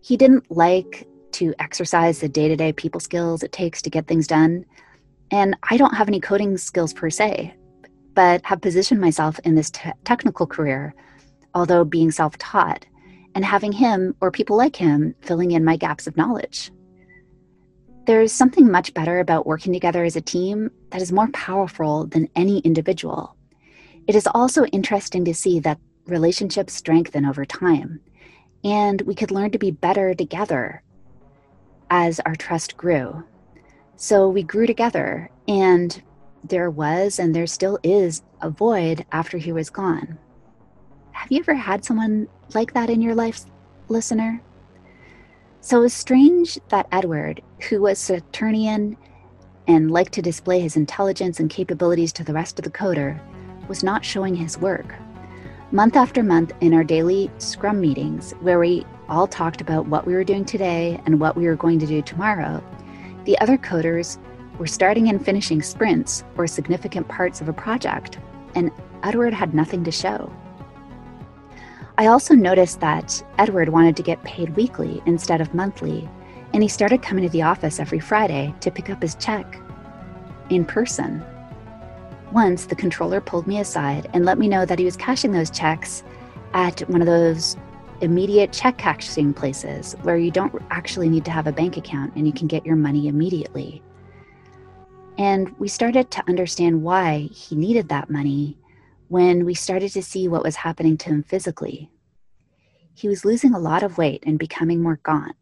He 0.00 0.16
didn't 0.16 0.48
like 0.48 1.08
to 1.32 1.54
exercise 1.58 2.20
the 2.20 2.28
day 2.28 2.46
to 2.46 2.54
day 2.54 2.72
people 2.72 3.00
skills 3.00 3.42
it 3.42 3.50
takes 3.50 3.82
to 3.82 3.90
get 3.90 4.06
things 4.06 4.28
done. 4.28 4.64
And 5.32 5.56
I 5.68 5.76
don't 5.76 5.96
have 5.96 6.06
any 6.06 6.20
coding 6.20 6.56
skills 6.56 6.94
per 6.94 7.10
se, 7.10 7.52
but 8.14 8.46
have 8.46 8.60
positioned 8.60 9.00
myself 9.00 9.40
in 9.42 9.56
this 9.56 9.70
te- 9.70 9.90
technical 10.04 10.46
career, 10.46 10.94
although 11.52 11.84
being 11.84 12.12
self 12.12 12.38
taught, 12.38 12.86
and 13.34 13.44
having 13.44 13.72
him 13.72 14.14
or 14.20 14.30
people 14.30 14.56
like 14.56 14.76
him 14.76 15.16
filling 15.20 15.50
in 15.50 15.64
my 15.64 15.76
gaps 15.76 16.06
of 16.06 16.16
knowledge. 16.16 16.70
There's 18.06 18.32
something 18.32 18.70
much 18.70 18.94
better 18.94 19.18
about 19.18 19.46
working 19.46 19.72
together 19.72 20.04
as 20.04 20.14
a 20.14 20.20
team 20.20 20.70
that 20.90 21.02
is 21.02 21.10
more 21.10 21.28
powerful 21.32 22.06
than 22.06 22.28
any 22.36 22.60
individual. 22.60 23.34
It 24.06 24.14
is 24.14 24.28
also 24.32 24.64
interesting 24.66 25.24
to 25.24 25.34
see 25.34 25.58
that 25.60 25.80
relationships 26.06 26.72
strengthen 26.72 27.26
over 27.26 27.44
time, 27.44 27.98
and 28.62 29.02
we 29.02 29.16
could 29.16 29.32
learn 29.32 29.50
to 29.50 29.58
be 29.58 29.72
better 29.72 30.14
together 30.14 30.84
as 31.90 32.20
our 32.20 32.36
trust 32.36 32.76
grew. 32.76 33.24
So 33.96 34.28
we 34.28 34.44
grew 34.44 34.68
together, 34.68 35.28
and 35.48 36.00
there 36.44 36.70
was 36.70 37.18
and 37.18 37.34
there 37.34 37.48
still 37.48 37.76
is 37.82 38.22
a 38.40 38.50
void 38.50 39.04
after 39.10 39.36
he 39.36 39.50
was 39.50 39.68
gone. 39.68 40.16
Have 41.10 41.32
you 41.32 41.40
ever 41.40 41.54
had 41.54 41.84
someone 41.84 42.28
like 42.54 42.72
that 42.74 42.88
in 42.88 43.02
your 43.02 43.16
life, 43.16 43.46
listener? 43.88 44.40
So 45.66 45.82
it's 45.82 45.94
strange 45.94 46.60
that 46.68 46.86
Edward, 46.92 47.42
who 47.68 47.82
was 47.82 47.98
Saturnian 47.98 48.96
and 49.66 49.90
liked 49.90 50.12
to 50.12 50.22
display 50.22 50.60
his 50.60 50.76
intelligence 50.76 51.40
and 51.40 51.50
capabilities 51.50 52.12
to 52.12 52.22
the 52.22 52.32
rest 52.32 52.60
of 52.60 52.64
the 52.64 52.70
coder, 52.70 53.18
was 53.66 53.82
not 53.82 54.04
showing 54.04 54.36
his 54.36 54.56
work. 54.56 54.94
Month 55.72 55.96
after 55.96 56.22
month, 56.22 56.52
in 56.60 56.72
our 56.72 56.84
daily 56.84 57.32
scrum 57.38 57.80
meetings, 57.80 58.30
where 58.42 58.60
we 58.60 58.86
all 59.08 59.26
talked 59.26 59.60
about 59.60 59.88
what 59.88 60.06
we 60.06 60.14
were 60.14 60.22
doing 60.22 60.44
today 60.44 61.00
and 61.04 61.18
what 61.18 61.34
we 61.34 61.46
were 61.46 61.56
going 61.56 61.80
to 61.80 61.86
do 61.86 62.00
tomorrow, 62.00 62.62
the 63.24 63.36
other 63.40 63.58
coders 63.58 64.18
were 64.60 64.68
starting 64.68 65.08
and 65.08 65.24
finishing 65.24 65.60
sprints 65.60 66.22
or 66.36 66.46
significant 66.46 67.08
parts 67.08 67.40
of 67.40 67.48
a 67.48 67.52
project, 67.52 68.20
and 68.54 68.70
Edward 69.02 69.34
had 69.34 69.52
nothing 69.52 69.82
to 69.82 69.90
show. 69.90 70.32
I 71.98 72.08
also 72.08 72.34
noticed 72.34 72.80
that 72.80 73.24
Edward 73.38 73.70
wanted 73.70 73.96
to 73.96 74.02
get 74.02 74.22
paid 74.22 74.54
weekly 74.54 75.02
instead 75.06 75.40
of 75.40 75.54
monthly, 75.54 76.06
and 76.52 76.62
he 76.62 76.68
started 76.68 77.02
coming 77.02 77.24
to 77.24 77.30
the 77.30 77.42
office 77.42 77.80
every 77.80 78.00
Friday 78.00 78.54
to 78.60 78.70
pick 78.70 78.90
up 78.90 79.00
his 79.00 79.14
check 79.14 79.58
in 80.50 80.66
person. 80.66 81.24
Once, 82.32 82.66
the 82.66 82.76
controller 82.76 83.20
pulled 83.20 83.46
me 83.46 83.60
aside 83.60 84.10
and 84.12 84.26
let 84.26 84.36
me 84.36 84.46
know 84.46 84.66
that 84.66 84.78
he 84.78 84.84
was 84.84 84.96
cashing 84.96 85.32
those 85.32 85.50
checks 85.50 86.02
at 86.52 86.80
one 86.90 87.00
of 87.00 87.06
those 87.06 87.56
immediate 88.02 88.52
check 88.52 88.76
cashing 88.76 89.32
places 89.32 89.94
where 90.02 90.18
you 90.18 90.30
don't 90.30 90.62
actually 90.70 91.08
need 91.08 91.24
to 91.24 91.30
have 91.30 91.46
a 91.46 91.52
bank 91.52 91.78
account 91.78 92.14
and 92.14 92.26
you 92.26 92.32
can 92.32 92.46
get 92.46 92.66
your 92.66 92.76
money 92.76 93.08
immediately. 93.08 93.82
And 95.16 95.58
we 95.58 95.68
started 95.68 96.10
to 96.10 96.28
understand 96.28 96.82
why 96.82 97.30
he 97.32 97.56
needed 97.56 97.88
that 97.88 98.10
money 98.10 98.58
when 99.08 99.44
we 99.44 99.54
started 99.54 99.92
to 99.92 100.02
see 100.02 100.28
what 100.28 100.42
was 100.42 100.56
happening 100.56 100.96
to 100.98 101.10
him 101.10 101.22
physically. 101.22 101.90
He 102.94 103.08
was 103.08 103.24
losing 103.24 103.54
a 103.54 103.58
lot 103.58 103.82
of 103.82 103.98
weight 103.98 104.24
and 104.26 104.38
becoming 104.38 104.82
more 104.82 105.00
gaunt, 105.02 105.36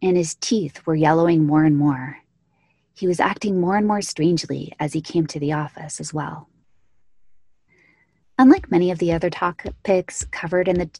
and 0.00 0.16
his 0.16 0.36
teeth 0.36 0.86
were 0.86 0.94
yellowing 0.94 1.44
more 1.44 1.64
and 1.64 1.76
more. 1.76 2.18
He 2.94 3.08
was 3.08 3.20
acting 3.20 3.60
more 3.60 3.76
and 3.76 3.86
more 3.86 4.00
strangely 4.00 4.72
as 4.78 4.92
he 4.92 5.00
came 5.00 5.26
to 5.26 5.40
the 5.40 5.52
office 5.52 6.00
as 6.00 6.14
well. 6.14 6.48
Unlike 8.38 8.70
many 8.70 8.90
of 8.90 8.98
the 8.98 9.12
other 9.12 9.30
topics 9.30 10.24
covered 10.30 10.68
in 10.68 10.78
the 10.78 10.90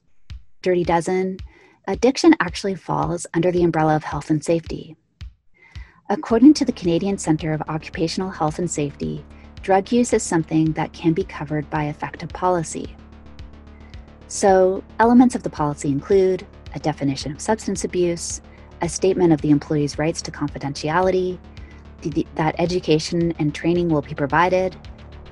Dirty 0.62 0.84
Dozen, 0.84 1.38
addiction 1.86 2.34
actually 2.40 2.74
falls 2.74 3.26
under 3.34 3.52
the 3.52 3.62
umbrella 3.62 3.96
of 3.96 4.04
health 4.04 4.30
and 4.30 4.42
safety. 4.44 4.96
According 6.08 6.54
to 6.54 6.64
the 6.64 6.72
Canadian 6.72 7.18
Centre 7.18 7.52
of 7.52 7.62
Occupational 7.62 8.30
Health 8.30 8.58
and 8.58 8.70
Safety, 8.70 9.24
drug 9.64 9.90
use 9.90 10.12
is 10.12 10.22
something 10.22 10.70
that 10.72 10.92
can 10.92 11.14
be 11.14 11.24
covered 11.24 11.68
by 11.70 11.84
effective 11.84 12.28
policy. 12.28 12.94
So, 14.28 14.84
elements 15.00 15.34
of 15.34 15.42
the 15.42 15.48
policy 15.48 15.88
include 15.88 16.46
a 16.74 16.78
definition 16.78 17.32
of 17.32 17.40
substance 17.40 17.82
abuse, 17.82 18.42
a 18.82 18.88
statement 18.90 19.32
of 19.32 19.40
the 19.40 19.48
employee's 19.48 19.98
rights 19.98 20.20
to 20.22 20.30
confidentiality, 20.30 21.38
that 22.34 22.54
education 22.58 23.32
and 23.38 23.54
training 23.54 23.88
will 23.88 24.02
be 24.02 24.14
provided, 24.14 24.76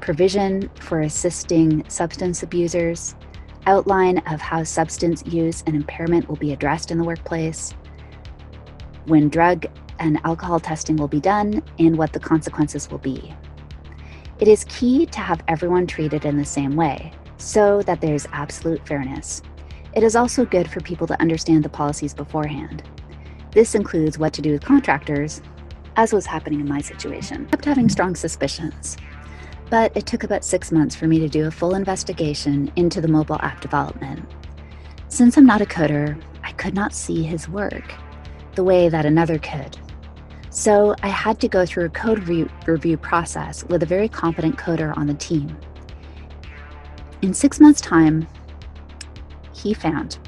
provision 0.00 0.70
for 0.80 1.02
assisting 1.02 1.86
substance 1.90 2.42
abusers, 2.42 3.14
outline 3.66 4.16
of 4.28 4.40
how 4.40 4.64
substance 4.64 5.22
use 5.26 5.62
and 5.66 5.76
impairment 5.76 6.26
will 6.26 6.36
be 6.36 6.54
addressed 6.54 6.90
in 6.90 6.96
the 6.96 7.04
workplace, 7.04 7.74
when 9.04 9.28
drug 9.28 9.66
and 9.98 10.18
alcohol 10.24 10.58
testing 10.58 10.96
will 10.96 11.06
be 11.06 11.20
done, 11.20 11.62
and 11.78 11.98
what 11.98 12.14
the 12.14 12.20
consequences 12.20 12.90
will 12.90 12.98
be. 12.98 13.34
It 14.42 14.48
is 14.48 14.64
key 14.64 15.06
to 15.06 15.20
have 15.20 15.40
everyone 15.46 15.86
treated 15.86 16.24
in 16.24 16.36
the 16.36 16.44
same 16.44 16.74
way 16.74 17.12
so 17.36 17.80
that 17.82 18.00
there's 18.00 18.26
absolute 18.32 18.84
fairness. 18.88 19.40
It 19.94 20.02
is 20.02 20.16
also 20.16 20.44
good 20.44 20.68
for 20.68 20.80
people 20.80 21.06
to 21.06 21.20
understand 21.20 21.62
the 21.62 21.68
policies 21.68 22.12
beforehand. 22.12 22.82
This 23.52 23.76
includes 23.76 24.18
what 24.18 24.32
to 24.32 24.42
do 24.42 24.50
with 24.50 24.64
contractors, 24.64 25.42
as 25.94 26.12
was 26.12 26.26
happening 26.26 26.58
in 26.58 26.68
my 26.68 26.80
situation. 26.80 27.46
I 27.46 27.50
kept 27.50 27.66
having 27.66 27.88
strong 27.88 28.16
suspicions. 28.16 28.96
But 29.70 29.96
it 29.96 30.06
took 30.06 30.24
about 30.24 30.44
six 30.44 30.72
months 30.72 30.96
for 30.96 31.06
me 31.06 31.20
to 31.20 31.28
do 31.28 31.46
a 31.46 31.52
full 31.52 31.76
investigation 31.76 32.72
into 32.74 33.00
the 33.00 33.06
mobile 33.06 33.38
app 33.42 33.60
development. 33.60 34.28
Since 35.06 35.36
I'm 35.36 35.46
not 35.46 35.62
a 35.62 35.66
coder, 35.66 36.20
I 36.42 36.50
could 36.50 36.74
not 36.74 36.94
see 36.94 37.22
his 37.22 37.48
work 37.48 37.94
the 38.56 38.64
way 38.64 38.88
that 38.88 39.06
another 39.06 39.38
could. 39.38 39.78
So 40.52 40.94
I 41.02 41.08
had 41.08 41.40
to 41.40 41.48
go 41.48 41.64
through 41.64 41.86
a 41.86 41.88
code 41.88 42.28
re- 42.28 42.46
review 42.66 42.98
process 42.98 43.64
with 43.64 43.82
a 43.82 43.86
very 43.86 44.06
competent 44.06 44.58
coder 44.58 44.94
on 44.98 45.06
the 45.06 45.14
team. 45.14 45.56
In 47.22 47.32
six 47.32 47.58
months' 47.58 47.80
time, 47.80 48.28
he 49.54 49.72
found 49.72 50.18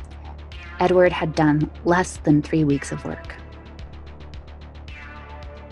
Edward 0.80 1.12
had 1.12 1.34
done 1.34 1.70
less 1.84 2.16
than 2.16 2.40
three 2.40 2.64
weeks 2.64 2.90
of 2.90 3.04
work. 3.04 3.36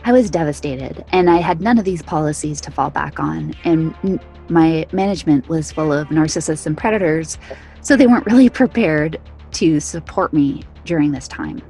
I 0.05 0.13
was 0.13 0.29
devastated, 0.29 1.03
and 1.13 1.31
I 1.31 1.37
had 1.37 1.63
none 1.63 1.79
of 1.79 1.87
these 1.87 2.03
policies 2.03 2.61
to 2.61 2.71
fall 2.71 2.91
back 2.91 3.19
on. 3.19 3.55
And 3.65 4.21
my 4.51 4.85
management 4.93 5.49
was 5.49 5.73
full 5.73 5.95
of 5.95 6.09
narcissists 6.09 6.67
and 6.67 6.77
predators, 6.77 7.39
so 7.81 7.97
they 7.97 8.07
weren't 8.07 8.27
really 8.27 8.51
prepared 8.63 9.19
to 9.53 9.81
support 9.81 10.35
me 10.35 10.63
during 10.85 11.11
this 11.11 11.27
time. 11.27 11.63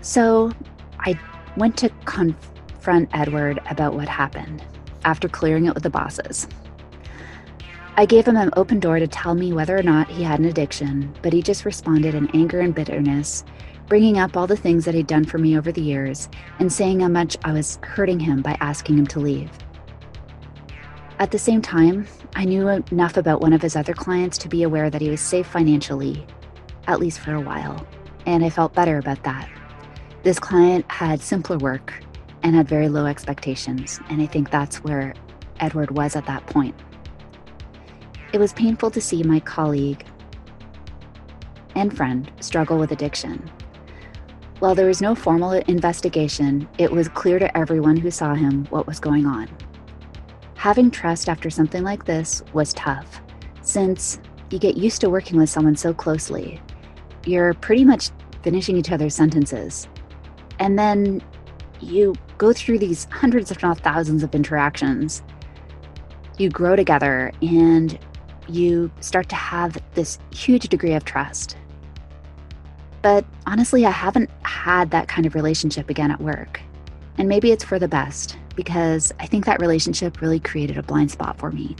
So 0.00 0.50
went 1.56 1.76
to 1.78 1.88
confront 2.04 3.08
Edward 3.12 3.60
about 3.70 3.94
what 3.94 4.08
happened 4.08 4.64
after 5.04 5.28
clearing 5.28 5.66
it 5.66 5.74
with 5.74 5.82
the 5.82 5.90
bosses. 5.90 6.48
I 7.96 8.06
gave 8.06 8.26
him 8.26 8.36
an 8.36 8.50
open 8.56 8.80
door 8.80 8.98
to 8.98 9.06
tell 9.06 9.34
me 9.34 9.52
whether 9.52 9.76
or 9.78 9.82
not 9.82 10.10
he 10.10 10.22
had 10.22 10.40
an 10.40 10.46
addiction, 10.46 11.14
but 11.22 11.32
he 11.32 11.42
just 11.42 11.64
responded 11.64 12.14
in 12.14 12.28
anger 12.34 12.60
and 12.60 12.74
bitterness 12.74 13.44
bringing 13.88 14.18
up 14.18 14.36
all 14.36 14.46
the 14.46 14.56
things 14.56 14.84
that 14.84 14.94
he'd 14.94 15.06
done 15.06 15.24
for 15.24 15.38
me 15.38 15.58
over 15.58 15.70
the 15.70 15.82
years 15.82 16.28
and 16.58 16.72
saying 16.72 17.00
how 17.00 17.08
much 17.08 17.36
I 17.44 17.52
was 17.52 17.78
hurting 17.82 18.18
him 18.18 18.42
by 18.42 18.56
asking 18.60 18.98
him 18.98 19.06
to 19.08 19.20
leave. 19.20 19.50
At 21.18 21.30
the 21.30 21.38
same 21.38 21.62
time, 21.62 22.06
I 22.34 22.44
knew 22.44 22.68
enough 22.68 23.16
about 23.16 23.40
one 23.40 23.52
of 23.52 23.62
his 23.62 23.76
other 23.76 23.94
clients 23.94 24.38
to 24.38 24.48
be 24.48 24.62
aware 24.62 24.90
that 24.90 25.00
he 25.00 25.10
was 25.10 25.20
safe 25.20 25.46
financially, 25.46 26.26
at 26.86 26.98
least 26.98 27.20
for 27.20 27.34
a 27.34 27.40
while, 27.40 27.86
and 28.26 28.44
I 28.44 28.50
felt 28.50 28.74
better 28.74 28.98
about 28.98 29.22
that. 29.24 29.48
This 30.24 30.40
client 30.40 30.90
had 30.90 31.20
simpler 31.20 31.58
work 31.58 31.94
and 32.42 32.56
had 32.56 32.68
very 32.68 32.88
low 32.88 33.06
expectations, 33.06 34.00
and 34.08 34.20
I 34.20 34.26
think 34.26 34.50
that's 34.50 34.82
where 34.82 35.14
Edward 35.60 35.92
was 35.92 36.16
at 36.16 36.26
that 36.26 36.44
point. 36.46 36.74
It 38.32 38.38
was 38.38 38.52
painful 38.52 38.90
to 38.90 39.00
see 39.00 39.22
my 39.22 39.38
colleague 39.38 40.04
and 41.76 41.96
friend 41.96 42.30
struggle 42.40 42.78
with 42.78 42.90
addiction 42.90 43.50
while 44.64 44.74
there 44.74 44.86
was 44.86 45.02
no 45.02 45.14
formal 45.14 45.52
investigation, 45.52 46.66
it 46.78 46.90
was 46.90 47.06
clear 47.08 47.38
to 47.38 47.54
everyone 47.54 47.98
who 47.98 48.10
saw 48.10 48.32
him 48.32 48.64
what 48.70 48.86
was 48.86 48.98
going 48.98 49.26
on. 49.26 49.46
Having 50.54 50.90
trust 50.90 51.28
after 51.28 51.50
something 51.50 51.82
like 51.82 52.06
this 52.06 52.42
was 52.54 52.72
tough, 52.72 53.20
since 53.60 54.20
you 54.50 54.58
get 54.58 54.78
used 54.78 55.02
to 55.02 55.10
working 55.10 55.38
with 55.38 55.50
someone 55.50 55.76
so 55.76 55.92
closely. 55.92 56.62
You're 57.26 57.52
pretty 57.52 57.84
much 57.84 58.08
finishing 58.42 58.78
each 58.78 58.90
other's 58.90 59.14
sentences. 59.14 59.86
And 60.58 60.78
then 60.78 61.22
you 61.80 62.14
go 62.38 62.52
through 62.52 62.78
these 62.78 63.06
hundreds, 63.10 63.50
if 63.50 63.62
not 63.62 63.80
thousands, 63.80 64.22
of 64.22 64.34
interactions. 64.34 65.22
You 66.38 66.50
grow 66.50 66.76
together 66.76 67.32
and 67.42 67.98
you 68.48 68.90
start 69.00 69.28
to 69.30 69.36
have 69.36 69.76
this 69.94 70.18
huge 70.32 70.68
degree 70.68 70.94
of 70.94 71.04
trust. 71.04 71.56
But 73.02 73.24
honestly, 73.46 73.84
I 73.84 73.90
haven't 73.90 74.30
had 74.42 74.90
that 74.90 75.08
kind 75.08 75.26
of 75.26 75.34
relationship 75.34 75.90
again 75.90 76.10
at 76.10 76.20
work. 76.20 76.60
And 77.18 77.28
maybe 77.28 77.52
it's 77.52 77.64
for 77.64 77.78
the 77.78 77.88
best 77.88 78.36
because 78.56 79.12
I 79.20 79.26
think 79.26 79.44
that 79.44 79.60
relationship 79.60 80.20
really 80.20 80.40
created 80.40 80.78
a 80.78 80.82
blind 80.82 81.10
spot 81.10 81.38
for 81.38 81.50
me. 81.50 81.76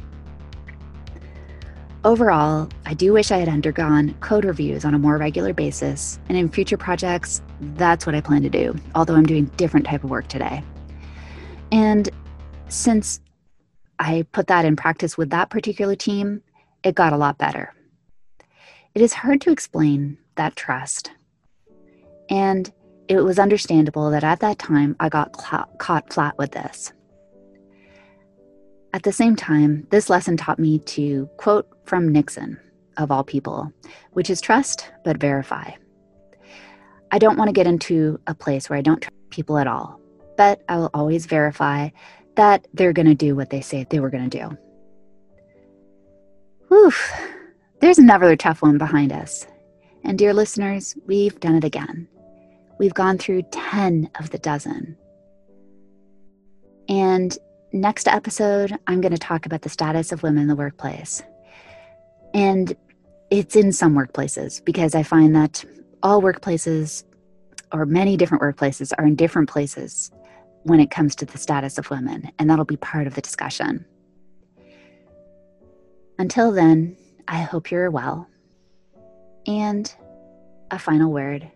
Overall, 2.05 2.69
I 2.85 2.93
do 2.93 3.15
wish 3.15 3.31
I 3.31 3.39
had 3.39 3.49
undergone 3.49 4.13
code 4.21 4.45
reviews 4.45 4.85
on 4.85 4.93
a 4.93 4.99
more 4.99 5.17
regular 5.17 5.55
basis, 5.55 6.19
and 6.29 6.37
in 6.37 6.51
future 6.51 6.77
projects, 6.77 7.41
that's 7.77 8.05
what 8.05 8.15
I 8.15 8.21
plan 8.21 8.43
to 8.43 8.51
do, 8.51 8.75
although 8.95 9.15
I'm 9.15 9.25
doing 9.25 9.47
different 9.57 9.87
type 9.87 10.05
of 10.05 10.11
work 10.11 10.29
today. 10.29 10.63
And 11.73 12.11
since 12.69 13.21
I 13.99 14.27
put 14.33 14.49
that 14.49 14.67
in 14.67 14.77
practice 14.77 15.17
with 15.17 15.31
that 15.31 15.49
particular 15.49 15.97
team, 15.97 16.43
it 16.83 16.95
got 16.95 17.15
a 17.15 17.17
lot 17.17 17.39
better. 17.39 17.73
It 18.95 19.01
is 19.01 19.15
hard 19.15 19.41
to 19.41 19.51
explain 19.51 20.19
that 20.35 20.57
trust. 20.57 21.11
And 22.29 22.71
it 23.09 23.21
was 23.21 23.39
understandable 23.39 24.11
that 24.11 24.25
at 24.25 24.41
that 24.41 24.59
time 24.59 24.95
I 25.01 25.09
got 25.09 25.33
caught 25.33 26.13
flat 26.13 26.37
with 26.37 26.51
this. 26.51 26.93
At 28.95 29.03
the 29.03 29.13
same 29.13 29.35
time, 29.35 29.89
this 29.91 30.09
lesson 30.09 30.37
taught 30.37 30.61
me 30.61 30.79
to 30.79 31.29
quote 31.37 31.67
from 31.85 32.13
Nixon, 32.13 32.61
of 32.97 33.11
all 33.11 33.25
people, 33.25 33.73
which 34.13 34.31
is 34.31 34.41
trust 34.41 34.89
but 35.05 35.17
verify. 35.17 35.73
I 37.11 37.19
don't 37.19 37.37
want 37.37 37.49
to 37.49 37.53
get 37.53 37.67
into 37.67 38.21
a 38.29 38.37
place 38.37 38.71
where 38.71 38.79
I 38.79 38.83
don't 38.83 39.01
trust 39.01 39.31
people 39.31 39.59
at 39.59 39.67
all, 39.67 40.01
but 40.37 40.63
I 40.69 40.77
will 40.77 40.91
always 40.95 41.27
verify 41.27 41.89
that 42.37 42.69
they're 42.73 42.93
going 42.93 43.09
to 43.09 43.17
do 43.17 43.35
what 43.35 43.51
they 43.51 43.61
say 43.61 43.83
they 43.83 43.99
were 43.99 44.11
going 44.11 44.31
to 44.31 44.39
do. 44.39 44.57
Whew, 46.69 46.93
there's 47.81 47.99
another 47.99 48.37
tough 48.37 48.63
one 48.63 48.79
behind 48.79 49.13
us. 49.13 49.45
And 50.05 50.17
dear 50.17 50.33
listeners, 50.33 50.97
we've 51.05 51.41
done 51.41 51.57
it 51.57 51.65
again. 51.65 52.07
We've 52.79 52.95
gone 52.95 53.19
through 53.19 53.43
10 53.51 54.11
of 54.21 54.31
the 54.31 54.39
dozen. 54.39 54.97
And 56.89 57.37
next 57.75 58.07
episode, 58.07 58.79
I'm 58.87 59.01
going 59.01 59.13
to 59.13 59.19
talk 59.19 59.47
about 59.47 59.63
the 59.63 59.69
status 59.69 60.13
of 60.13 60.23
women 60.23 60.43
in 60.43 60.49
the 60.49 60.57
workplace. 60.57 61.23
And 62.33 62.75
it's 63.31 63.57
in 63.57 63.73
some 63.73 63.95
workplaces 63.95 64.65
because 64.65 64.95
I 64.95 65.03
find 65.03 65.35
that 65.35 65.65
all 66.03 66.23
workplaces 66.23 67.03
or 67.73 67.85
many 67.85 68.17
different 68.17 68.43
workplaces 68.43 68.93
are 68.97 69.05
in 69.05 69.17
different 69.17 69.49
places 69.49 70.13
when 70.63 70.79
it 70.79 70.91
comes 70.91 71.17
to 71.17 71.27
the 71.27 71.37
status 71.37 71.77
of 71.77 71.91
women, 71.91 72.31
and 72.39 72.49
that'll 72.49 72.65
be 72.65 72.77
part 72.77 73.07
of 73.07 73.15
the 73.15 73.21
discussion. 73.21 73.85
Until 76.19 76.53
then, 76.53 76.97
I 77.27 77.43
hope 77.43 77.71
you're 77.71 77.91
well. 77.91 78.29
And 79.47 79.93
a 80.71 80.79
final 80.79 81.13
word. 81.13 81.51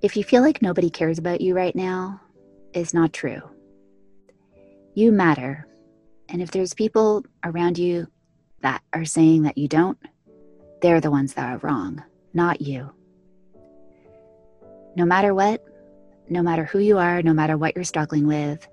If 0.00 0.16
you 0.16 0.24
feel 0.24 0.42
like 0.42 0.62
nobody 0.62 0.90
cares 0.90 1.18
about 1.18 1.40
you 1.40 1.54
right 1.54 1.76
now, 1.76 2.20
is 2.72 2.94
not 2.94 3.12
true. 3.12 3.42
You 4.96 5.12
matter. 5.12 5.68
And 6.30 6.40
if 6.40 6.52
there's 6.52 6.72
people 6.72 7.22
around 7.44 7.76
you 7.76 8.06
that 8.62 8.80
are 8.94 9.04
saying 9.04 9.42
that 9.42 9.58
you 9.58 9.68
don't, 9.68 9.98
they're 10.80 11.02
the 11.02 11.10
ones 11.10 11.34
that 11.34 11.52
are 11.52 11.58
wrong, 11.58 12.02
not 12.32 12.62
you. 12.62 12.90
No 14.96 15.04
matter 15.04 15.34
what, 15.34 15.62
no 16.30 16.40
matter 16.42 16.64
who 16.64 16.78
you 16.78 16.96
are, 16.96 17.20
no 17.20 17.34
matter 17.34 17.58
what 17.58 17.74
you're 17.74 17.84
struggling 17.84 18.26
with, 18.26 18.66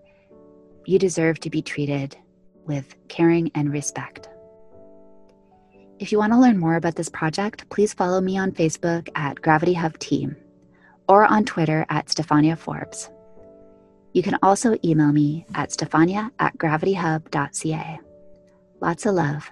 you 0.85 0.97
deserve 0.97 1.41
to 1.41 1.49
be 1.49 1.61
treated 1.61 2.15
with 2.65 2.95
caring 3.09 3.51
and 3.53 3.73
respect. 3.73 4.29
If 5.99 6.13
you 6.13 6.19
want 6.19 6.31
to 6.31 6.39
learn 6.39 6.57
more 6.57 6.77
about 6.77 6.95
this 6.95 7.09
project, 7.09 7.69
please 7.69 7.93
follow 7.93 8.21
me 8.21 8.37
on 8.37 8.53
Facebook 8.53 9.09
at 9.15 9.41
Gravity 9.41 9.73
Hub 9.73 9.99
Team 9.99 10.37
or 11.09 11.25
on 11.25 11.43
Twitter 11.43 11.85
at 11.89 12.07
Stefania 12.07 12.57
Forbes. 12.57 13.09
You 14.13 14.21
can 14.21 14.37
also 14.43 14.77
email 14.83 15.11
me 15.11 15.45
at 15.55 15.71
stefania 15.71 16.29
at 16.39 16.57
gravityhub.ca. 16.57 17.99
Lots 18.79 19.05
of 19.05 19.15
love. 19.15 19.51